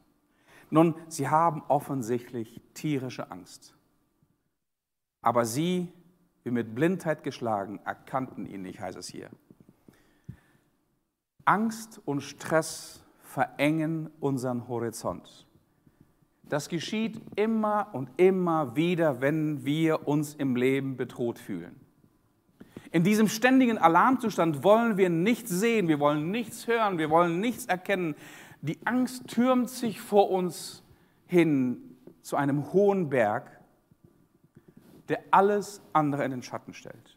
[0.71, 3.78] Nun, sie haben offensichtlich tierische Angst.
[5.23, 5.93] Aber sie,
[6.45, 9.31] wie mit Blindheit geschlagen, erkannten ihn nicht, heißt es hier.
[11.45, 15.47] Angst und Stress verengen unseren Horizont.
[16.49, 21.79] Das geschieht immer und immer wieder, wenn wir uns im Leben bedroht fühlen.
[22.91, 27.67] In diesem ständigen Alarmzustand wollen wir nichts sehen, wir wollen nichts hören, wir wollen nichts
[27.67, 28.15] erkennen.
[28.63, 30.83] Die Angst türmt sich vor uns
[31.27, 33.58] hin zu einem hohen Berg,
[35.09, 37.17] der alles andere in den Schatten stellt.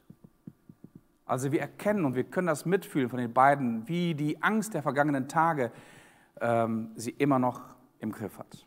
[1.26, 4.84] Also wir erkennen und wir können das mitfühlen von den beiden, wie die Angst der
[4.84, 5.72] vergangenen Tage
[6.42, 7.62] ähm, sie immer noch
[8.00, 8.66] im Griff hat.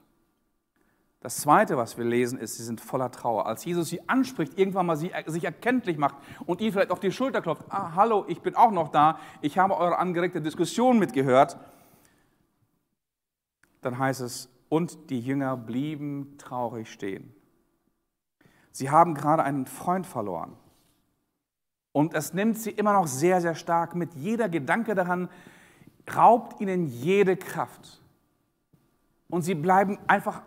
[1.20, 3.46] Das Zweite, was wir lesen, ist, sie sind voller Trauer.
[3.46, 7.12] Als Jesus sie anspricht, irgendwann mal sie, sich erkenntlich macht und ihnen vielleicht auf die
[7.12, 11.58] Schulter klopft, ah, hallo, ich bin auch noch da, ich habe eure angeregte Diskussion mitgehört,
[13.80, 17.34] dann heißt es, und die Jünger blieben traurig stehen.
[18.74, 20.52] Sie haben gerade einen Freund verloren.
[21.92, 24.14] Und es nimmt sie immer noch sehr, sehr stark mit.
[24.14, 25.28] Jeder Gedanke daran
[26.12, 28.02] raubt ihnen jede Kraft.
[29.28, 30.42] Und sie bleiben einfach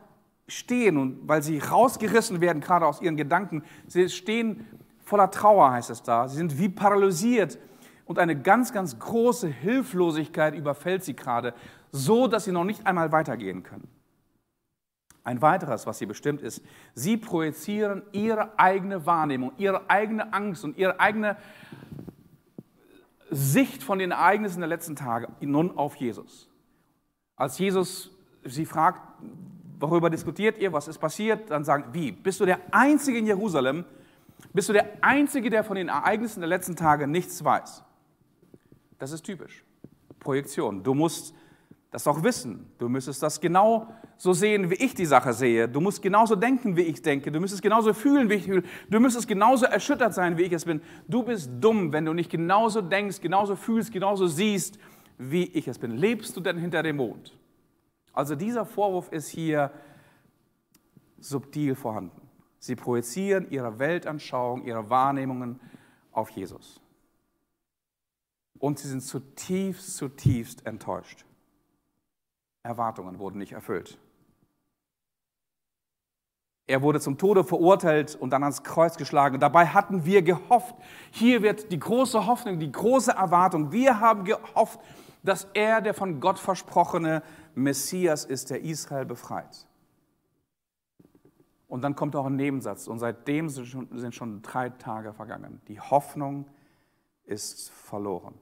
[0.50, 3.64] stehen, und weil sie rausgerissen werden, gerade aus ihren Gedanken.
[3.88, 4.68] Sie stehen
[5.00, 6.28] voller Trauer, heißt es da.
[6.28, 7.58] Sie sind wie paralysiert.
[8.04, 11.54] Und eine ganz, ganz große Hilflosigkeit überfällt sie gerade,
[11.94, 13.88] so dass sie noch nicht einmal weitergehen können.
[15.28, 16.64] Ein weiteres, was sie bestimmt ist,
[16.94, 21.36] sie projizieren ihre eigene Wahrnehmung, ihre eigene Angst und ihre eigene
[23.30, 26.50] Sicht von den Ereignissen der letzten Tage nun auf Jesus.
[27.36, 28.10] Als Jesus
[28.46, 29.02] sie fragt,
[29.82, 33.84] worüber diskutiert ihr, was ist passiert, dann sagen, wie, bist du der Einzige in Jerusalem,
[34.54, 37.84] bist du der Einzige, der von den Ereignissen der letzten Tage nichts weiß.
[38.98, 39.66] Das ist typisch.
[40.22, 40.84] Projektion.
[40.84, 41.36] Du musst
[41.92, 42.70] das auch wissen.
[42.78, 45.70] Du müsstest das genau so sehen, wie ich die Sache sehe.
[45.70, 47.32] Du musst genauso denken, wie ich denke.
[47.32, 48.64] Du müsstest genauso fühlen, wie ich fühle.
[48.90, 50.82] Du müsstest genauso erschüttert sein, wie ich es bin.
[51.08, 54.78] Du bist dumm, wenn du nicht genauso denkst, genauso fühlst, genauso siehst,
[55.18, 55.92] wie ich es bin.
[55.92, 57.38] Lebst du denn hinter dem Mond?
[58.12, 59.72] Also dieser Vorwurf ist hier
[61.20, 62.22] subtil vorhanden.
[62.60, 65.60] Sie projizieren ihre Weltanschauung, ihre Wahrnehmungen
[66.12, 66.82] auf Jesus.
[68.60, 71.27] Und sie sind zutiefst, zutiefst enttäuscht.
[72.68, 73.98] Erwartungen wurden nicht erfüllt.
[76.68, 79.40] Er wurde zum Tode verurteilt und dann ans Kreuz geschlagen.
[79.40, 80.76] Dabei hatten wir gehofft,
[81.12, 83.72] hier wird die große Hoffnung, die große Erwartung.
[83.72, 84.82] Wir haben gehofft,
[85.24, 87.24] dass er der von Gott versprochene
[87.56, 89.66] Messias ist, der Israel befreit.
[91.70, 92.88] Und dann kommt auch ein Nebensatz.
[92.88, 95.62] Und seitdem sind schon, sind schon drei Tage vergangen.
[95.70, 96.48] Die Hoffnung
[97.24, 98.36] ist verloren.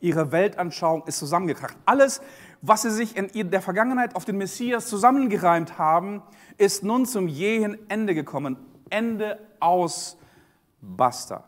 [0.00, 1.76] Ihre Weltanschauung ist zusammengekracht.
[1.84, 2.20] Alles,
[2.62, 6.22] was sie sich in der Vergangenheit auf den Messias zusammengereimt haben,
[6.56, 8.56] ist nun zum jähen Ende gekommen.
[8.88, 10.16] Ende aus,
[10.80, 11.44] basta.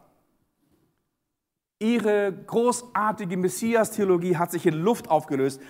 [1.79, 5.61] Ihre großartige Messias-Theologie hat sich in Luft aufgelöst.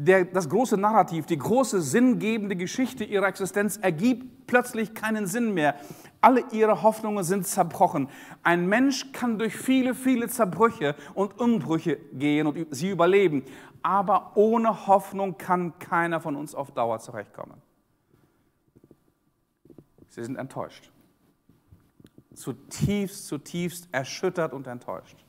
[0.00, 5.74] Der, das große Narrativ, die große sinngebende Geschichte ihrer Existenz ergibt plötzlich keinen Sinn mehr.
[6.20, 8.08] Alle ihre Hoffnungen sind zerbrochen.
[8.44, 13.42] Ein Mensch kann durch viele, viele Zerbrüche und Umbrüche gehen und sie überleben.
[13.82, 17.60] Aber ohne Hoffnung kann keiner von uns auf Dauer zurechtkommen.
[20.10, 20.92] Sie sind enttäuscht.
[22.34, 25.24] Zutiefst, zutiefst erschüttert und enttäuscht.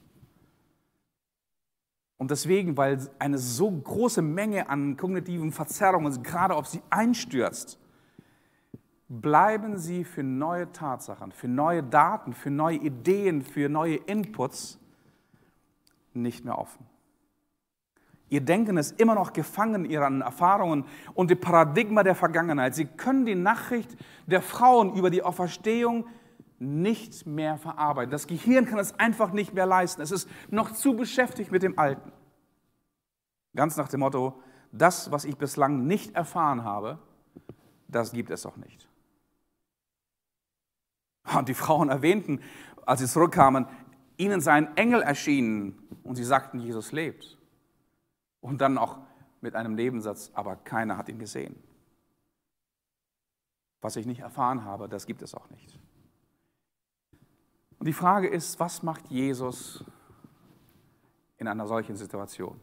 [2.19, 7.79] Und deswegen, weil eine so große Menge an kognitiven Verzerrungen gerade auf sie einstürzt,
[9.08, 14.77] bleiben sie für neue Tatsachen, für neue Daten, für neue Ideen, für neue Inputs
[16.13, 16.86] nicht mehr offen.
[18.27, 22.75] Ihr Denken ist immer noch gefangen in ihren Erfahrungen und dem Paradigma der Vergangenheit.
[22.75, 23.95] Sie können die Nachricht
[24.27, 26.05] der Frauen über die Auferstehung
[26.60, 28.12] nicht mehr verarbeiten.
[28.12, 30.02] Das Gehirn kann es einfach nicht mehr leisten.
[30.02, 32.12] Es ist noch zu beschäftigt mit dem Alten.
[33.56, 34.41] Ganz nach dem Motto,
[34.72, 37.00] das, was ich bislang nicht erfahren habe,
[37.88, 38.88] das gibt es auch nicht.
[41.36, 42.41] Und die Frauen erwähnten,
[42.86, 43.67] als sie zurückkamen,
[44.17, 47.38] ihnen sei ein Engel erschienen und sie sagten, Jesus lebt.
[48.41, 49.00] Und dann auch
[49.41, 51.56] mit einem Nebensatz, aber keiner hat ihn gesehen.
[53.82, 55.80] Was ich nicht erfahren habe, das gibt es auch nicht.
[57.79, 59.83] Und die Frage ist, was macht Jesus
[61.37, 62.59] in einer solchen Situation?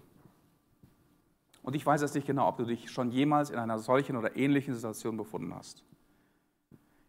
[1.62, 4.37] Und ich weiß jetzt nicht genau, ob du dich schon jemals in einer solchen oder
[4.37, 5.85] ähnlichen Situation befunden hast.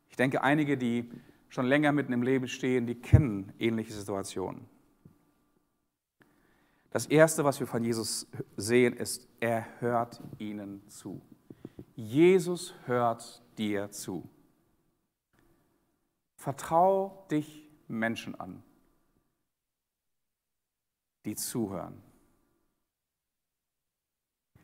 [0.10, 1.12] Ich denke, einige, die
[1.50, 4.66] schon länger mitten im Leben stehen, die kennen ähnliche Situationen.
[6.90, 11.22] Das Erste, was wir von Jesus sehen, ist, er hört ihnen zu.
[11.96, 14.28] Jesus hört dir zu.
[16.36, 18.64] Vertrau dich Menschen an,
[21.26, 22.02] die zuhören.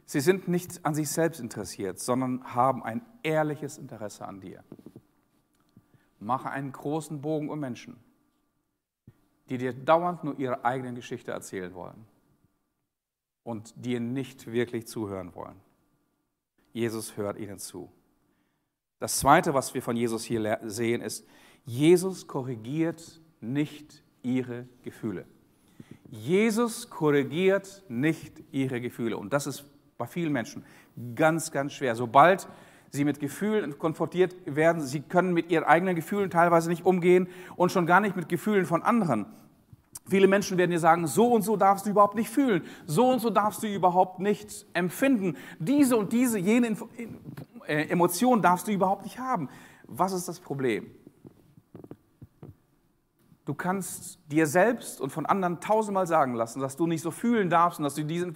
[0.05, 4.63] Sie sind nicht an sich selbst interessiert, sondern haben ein ehrliches Interesse an dir.
[6.19, 7.97] Mache einen großen Bogen um Menschen,
[9.49, 12.05] die dir dauernd nur ihre eigene Geschichte erzählen wollen
[13.43, 15.59] und dir nicht wirklich zuhören wollen.
[16.71, 17.91] Jesus hört ihnen zu.
[18.99, 21.27] Das Zweite, was wir von Jesus hier sehen, ist,
[21.65, 25.25] Jesus korrigiert nicht ihre Gefühle.
[26.09, 29.17] Jesus korrigiert nicht ihre Gefühle.
[29.17, 29.65] Und das ist
[29.97, 30.63] bei vielen Menschen
[31.15, 31.95] ganz, ganz schwer.
[31.95, 32.47] Sobald
[32.93, 34.81] sie mit Gefühlen konfrontiert werden.
[34.81, 38.67] Sie können mit ihren eigenen Gefühlen teilweise nicht umgehen und schon gar nicht mit Gefühlen
[38.67, 39.25] von anderen.
[40.07, 43.19] Viele Menschen werden dir sagen, so und so darfst du überhaupt nicht fühlen, so und
[43.19, 46.75] so darfst du überhaupt nicht empfinden, diese und diese, jene
[47.65, 49.49] äh, Emotion darfst du überhaupt nicht haben.
[49.87, 50.91] Was ist das Problem?
[53.45, 57.49] Du kannst dir selbst und von anderen tausendmal sagen lassen, dass du nicht so fühlen
[57.49, 58.31] darfst und dass du diese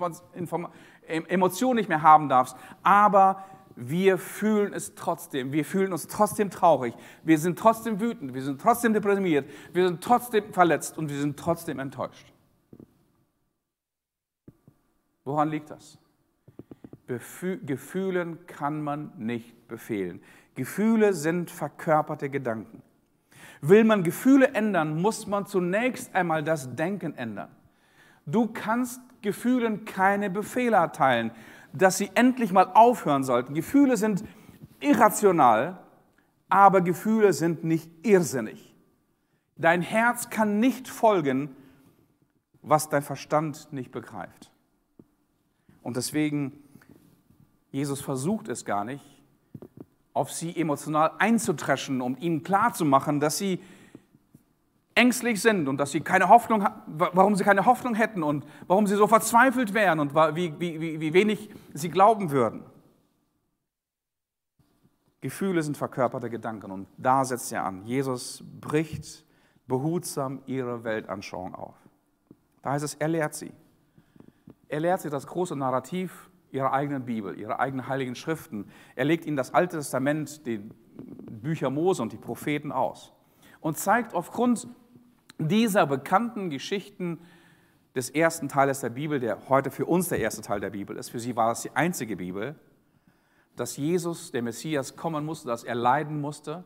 [1.08, 2.58] Emotion nicht mehr haben darfst.
[2.84, 3.46] Aber
[3.78, 5.54] wir fühlen es trotzdem.
[5.54, 6.94] Wir fühlen uns trotzdem traurig.
[7.24, 8.34] Wir sind trotzdem wütend.
[8.34, 9.50] Wir sind trotzdem deprimiert.
[9.72, 12.34] Wir sind trotzdem verletzt und wir sind trotzdem enttäuscht.
[15.24, 16.00] Woran liegt das?
[17.06, 20.22] Befü Gefühlen kann man nicht befehlen.
[20.56, 22.82] Gefühle sind verkörperte Gedanken.
[23.62, 27.50] Will man Gefühle ändern, muss man zunächst einmal das Denken ändern.
[28.26, 31.32] Du kannst Gefühlen keine Befehle erteilen
[31.78, 33.54] dass sie endlich mal aufhören sollten.
[33.54, 34.24] Gefühle sind
[34.80, 35.80] irrational,
[36.50, 38.76] aber Gefühle sind nicht irrsinnig.
[39.58, 41.56] Dein Herz kann nicht folgen,
[42.62, 44.52] was dein Verstand nicht begreift.
[45.82, 46.52] Und deswegen,
[47.72, 49.17] Jesus versucht es gar nicht,
[50.18, 53.62] auf sie emotional einzutreschen, um ihnen klarzumachen, dass sie
[54.96, 58.96] ängstlich sind und dass sie keine Hoffnung, warum sie keine Hoffnung hätten und warum sie
[58.96, 62.64] so verzweifelt wären und wie, wie, wie wenig sie glauben würden.
[65.22, 67.86] Gefühle sind verkörperte Gedanken und da setzt er an.
[67.86, 69.24] Jesus bricht
[69.68, 71.76] behutsam ihre Weltanschauung auf.
[72.62, 73.52] Da heißt es, er lehrt sie.
[74.68, 78.66] Er lehrt sie das große Narrativ ihrer eigenen Bibel, ihrer eigenen heiligen Schriften.
[78.96, 80.62] Er legt ihnen das Alte Testament, die
[80.98, 83.14] Bücher Mose und die Propheten aus
[83.60, 84.68] und zeigt aufgrund
[85.40, 87.20] dieser bekannten Geschichten
[87.96, 91.10] des ersten Teiles der Bibel, der heute für uns der erste Teil der Bibel ist,
[91.10, 92.56] für sie war es die einzige Bibel,
[93.56, 96.64] dass Jesus, der Messias, kommen musste, dass er leiden musste,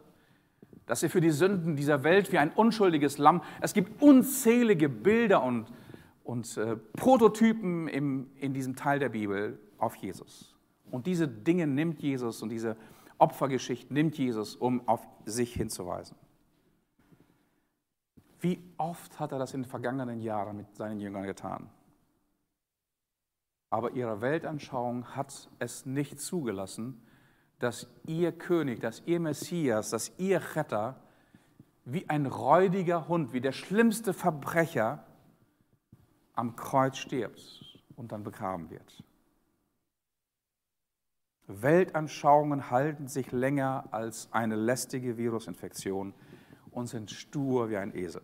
[0.86, 5.42] dass er für die Sünden dieser Welt wie ein unschuldiges Lamm, es gibt unzählige Bilder
[5.44, 5.72] und,
[6.24, 10.56] und äh, Prototypen im, in diesem Teil der Bibel auf Jesus.
[10.90, 12.76] Und diese Dinge nimmt Jesus und diese
[13.18, 16.18] Opfergeschichte nimmt Jesus, um auf sich hinzuweisen.
[18.40, 21.70] Wie oft hat er das in den vergangenen Jahren mit seinen Jüngern getan?
[23.70, 27.02] Aber ihre Weltanschauung hat es nicht zugelassen,
[27.60, 31.00] dass ihr König, dass ihr Messias, dass ihr Retter
[31.86, 35.06] wie ein räudiger Hund, wie der schlimmste Verbrecher
[36.34, 39.04] am Kreuz stirbt und dann begraben wird.
[41.62, 46.14] Weltanschauungen halten sich länger als eine lästige Virusinfektion
[46.72, 48.22] und sind stur wie ein Esel.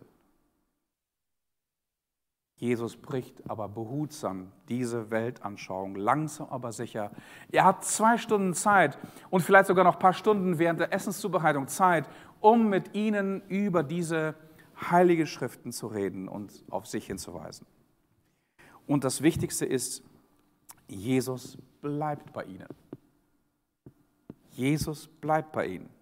[2.58, 7.12] Jesus bricht aber behutsam diese Weltanschauung, langsam aber sicher.
[7.52, 8.98] Er hat zwei Stunden Zeit
[9.30, 12.08] und vielleicht sogar noch ein paar Stunden während der Essenszubereitung Zeit,
[12.40, 14.34] um mit ihnen über diese
[14.90, 17.66] heilige Schriften zu reden und auf sich hinzuweisen.
[18.88, 20.02] Und das Wichtigste ist,
[20.88, 22.68] Jesus bleibt bei ihnen.
[24.58, 25.98] Jesus bleibt bei ihnen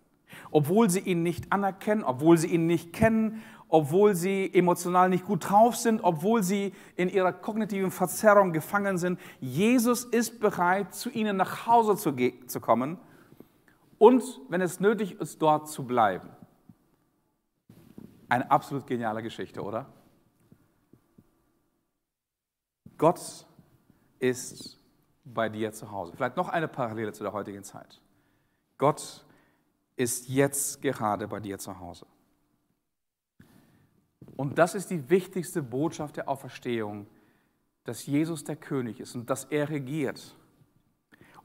[0.50, 5.50] obwohl sie ihn nicht anerkennen, obwohl sie ihn nicht kennen, obwohl sie emotional nicht gut
[5.50, 9.20] drauf sind, obwohl sie in ihrer kognitiven Verzerrung gefangen sind.
[9.40, 12.14] Jesus ist bereit, zu ihnen nach Hause zu,
[12.46, 12.98] zu kommen
[13.98, 16.30] und, wenn es nötig ist, dort zu bleiben.
[18.28, 19.86] Eine absolut geniale Geschichte, oder?
[22.98, 23.46] Gott
[24.18, 24.80] ist
[25.24, 26.12] bei dir zu Hause.
[26.16, 28.00] Vielleicht noch eine Parallele zu der heutigen Zeit.
[28.78, 29.24] Gott
[29.96, 32.06] ist jetzt gerade bei dir zu Hause.
[34.36, 37.06] Und das ist die wichtigste Botschaft der Auferstehung,
[37.84, 40.36] dass Jesus der König ist und dass er regiert.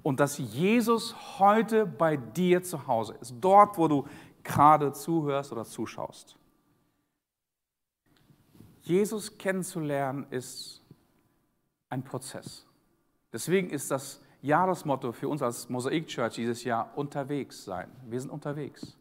[0.03, 4.07] Und dass Jesus heute bei dir zu Hause ist, dort, wo du
[4.43, 6.35] gerade zuhörst oder zuschaust.
[8.81, 10.81] Jesus kennenzulernen ist
[11.89, 12.65] ein Prozess.
[13.31, 17.89] Deswegen ist das Jahresmotto für uns als Mosaik Church dieses Jahr unterwegs sein.
[18.07, 18.97] Wir sind unterwegs.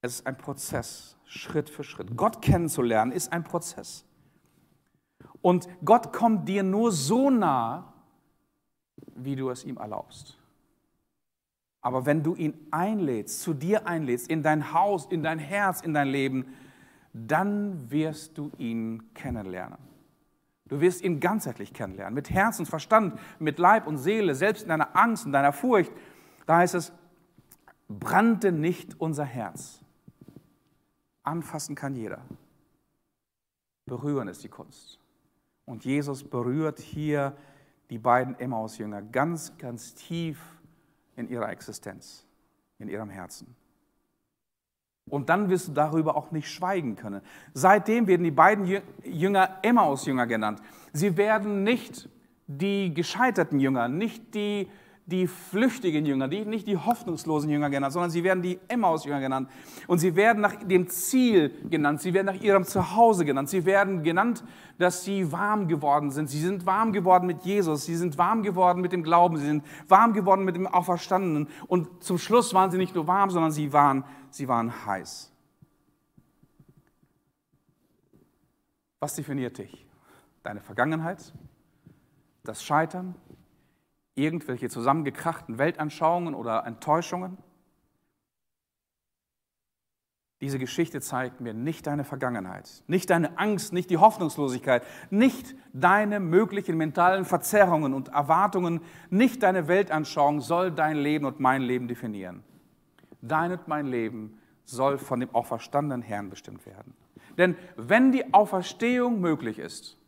[0.00, 2.16] Es ist ein Prozess, Schritt für Schritt.
[2.16, 4.04] Gott kennenzulernen ist ein Prozess.
[5.40, 7.92] Und Gott kommt dir nur so nah,
[9.14, 10.38] wie du es ihm erlaubst.
[11.80, 15.92] Aber wenn du ihn einlädst, zu dir einlädst, in dein Haus, in dein Herz, in
[15.92, 16.46] dein Leben,
[17.12, 19.93] dann wirst du ihn kennenlernen.
[20.68, 24.70] Du wirst ihn ganzheitlich kennenlernen, mit Herz und Verstand, mit Leib und Seele, selbst in
[24.70, 25.92] deiner Angst und deiner Furcht.
[26.46, 26.92] Da heißt es,
[27.88, 29.80] brannte nicht unser Herz.
[31.22, 32.22] Anfassen kann jeder.
[33.86, 34.98] Berühren ist die Kunst.
[35.66, 37.36] Und Jesus berührt hier
[37.90, 40.40] die beiden Emmaus-Jünger ganz, ganz tief
[41.16, 42.26] in ihrer Existenz,
[42.78, 43.54] in ihrem Herzen.
[45.10, 47.20] Und dann wirst du darüber auch nicht schweigen können.
[47.52, 50.60] Seitdem werden die beiden Jünger Emmaus-Jünger genannt.
[50.92, 52.08] Sie werden nicht
[52.46, 54.68] die gescheiterten Jünger, nicht die
[55.06, 59.50] die flüchtigen Jünger, die, nicht die hoffnungslosen Jünger genannt, sondern sie werden die Emmaus-Jünger genannt.
[59.86, 64.02] Und sie werden nach dem Ziel genannt, sie werden nach ihrem Zuhause genannt, sie werden
[64.02, 64.42] genannt,
[64.78, 66.30] dass sie warm geworden sind.
[66.30, 69.64] Sie sind warm geworden mit Jesus, sie sind warm geworden mit dem Glauben, sie sind
[69.88, 71.48] warm geworden mit dem Auferstandenen.
[71.66, 75.30] Und zum Schluss waren sie nicht nur warm, sondern sie waren, sie waren heiß.
[79.00, 79.86] Was definiert dich?
[80.42, 81.34] Deine Vergangenheit?
[82.42, 83.14] Das Scheitern?
[84.14, 87.38] Irgendwelche zusammengekrachten Weltanschauungen oder Enttäuschungen.
[90.40, 96.20] Diese Geschichte zeigt mir nicht deine Vergangenheit, nicht deine Angst, nicht die Hoffnungslosigkeit, nicht deine
[96.20, 102.44] möglichen mentalen Verzerrungen und Erwartungen, nicht deine Weltanschauung soll dein Leben und mein Leben definieren.
[103.22, 106.94] Dein und mein Leben soll von dem auferstandenen Herrn bestimmt werden.
[107.38, 109.98] Denn wenn die Auferstehung möglich ist,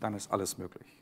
[0.00, 0.97] dann ist alles möglich.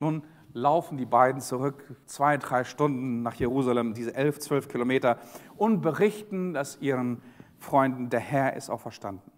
[0.00, 5.18] Nun laufen die beiden zurück, zwei, drei Stunden nach Jerusalem, diese elf, zwölf Kilometer,
[5.56, 7.22] und berichten, dass ihren
[7.58, 9.30] Freunden der Herr ist auferstanden.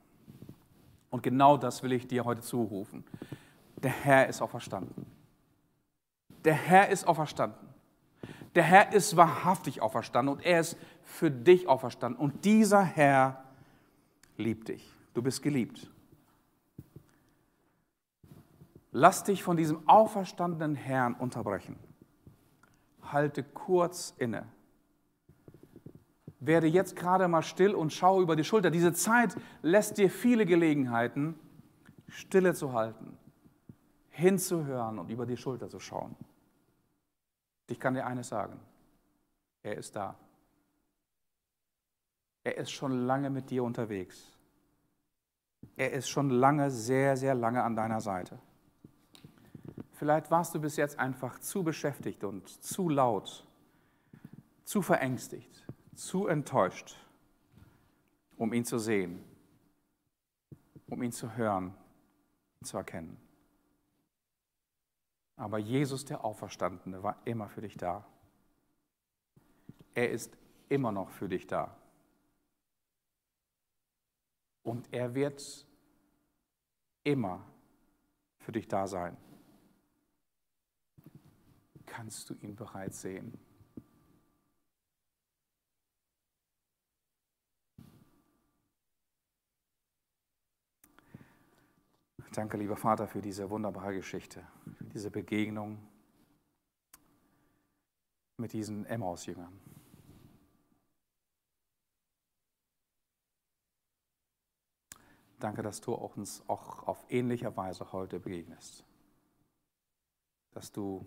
[1.11, 3.05] Und genau das will ich dir heute zurufen.
[3.83, 5.05] Der Herr ist auferstanden.
[6.45, 7.69] Der Herr ist auferstanden.
[8.55, 12.21] Der Herr ist wahrhaftig auferstanden und er ist für dich auferstanden.
[12.21, 13.45] Und dieser Herr
[14.37, 14.89] liebt dich.
[15.15, 15.91] Du bist geliebt.
[18.93, 21.79] Lass dich von diesem auferstandenen Herrn unterbrechen.
[23.03, 24.47] Halte kurz inne.
[26.41, 28.71] Werde jetzt gerade mal still und schau über die Schulter.
[28.71, 31.39] Diese Zeit lässt dir viele Gelegenheiten,
[32.09, 33.17] Stille zu halten,
[34.11, 36.15] hinzuhören und über die Schulter zu schauen.
[37.69, 38.61] Ich kann dir eines sagen.
[39.63, 40.17] Er ist da.
[42.45, 44.37] Er ist schon lange mit dir unterwegs.
[45.77, 48.39] Er ist schon lange, sehr, sehr lange an deiner Seite.
[50.03, 53.47] Vielleicht warst du bis jetzt einfach zu beschäftigt und zu laut,
[54.65, 56.97] zu verängstigt, zu enttäuscht,
[58.37, 59.23] um ihn zu sehen,
[60.89, 61.73] um ihn zu hören,
[62.65, 63.17] zu erkennen.
[65.37, 68.05] Aber Jesus, der Auferstandene, war immer für dich da.
[69.95, 70.37] Er ist
[70.69, 71.77] immer noch für dich da.
[74.65, 75.65] Und er wird
[77.05, 77.47] immer
[78.39, 79.17] für dich da sein
[81.93, 83.39] kannst du ihn bereits sehen.
[92.33, 94.43] Danke, lieber Vater, für diese wunderbare Geschichte,
[94.79, 95.87] für diese Begegnung
[98.39, 99.61] mit diesen Emmaus-Jüngern.
[105.39, 108.83] Danke, dass du uns auch auf ähnliche Weise heute begegnest.
[110.53, 111.05] Dass du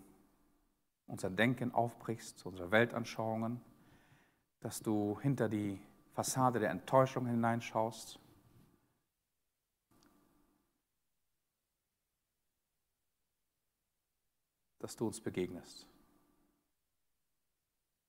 [1.08, 3.62] unser Denken aufbrichst, unsere Weltanschauungen,
[4.60, 5.80] dass du hinter die
[6.14, 8.20] Fassade der Enttäuschung hineinschaust.
[14.80, 15.88] Dass du uns begegnest.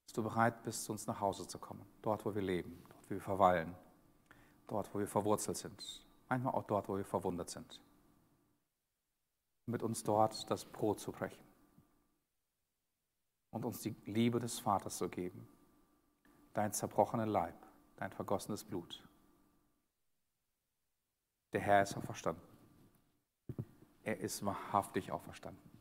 [0.07, 3.05] Dass du bereit bist, zu uns nach Hause zu kommen, dort, wo wir leben, dort,
[3.07, 3.74] wo wir verweilen,
[4.66, 7.80] dort, wo wir verwurzelt sind, manchmal auch dort, wo wir verwundert sind.
[9.66, 11.47] Mit uns dort das Brot zu brechen
[13.57, 15.48] und uns die Liebe des Vaters zu geben.
[16.52, 17.54] Dein zerbrochener Leib,
[17.96, 19.02] dein vergossenes Blut.
[21.54, 22.42] Der Herr ist auferstanden.
[24.04, 25.76] Er ist wahrhaftig auferstanden.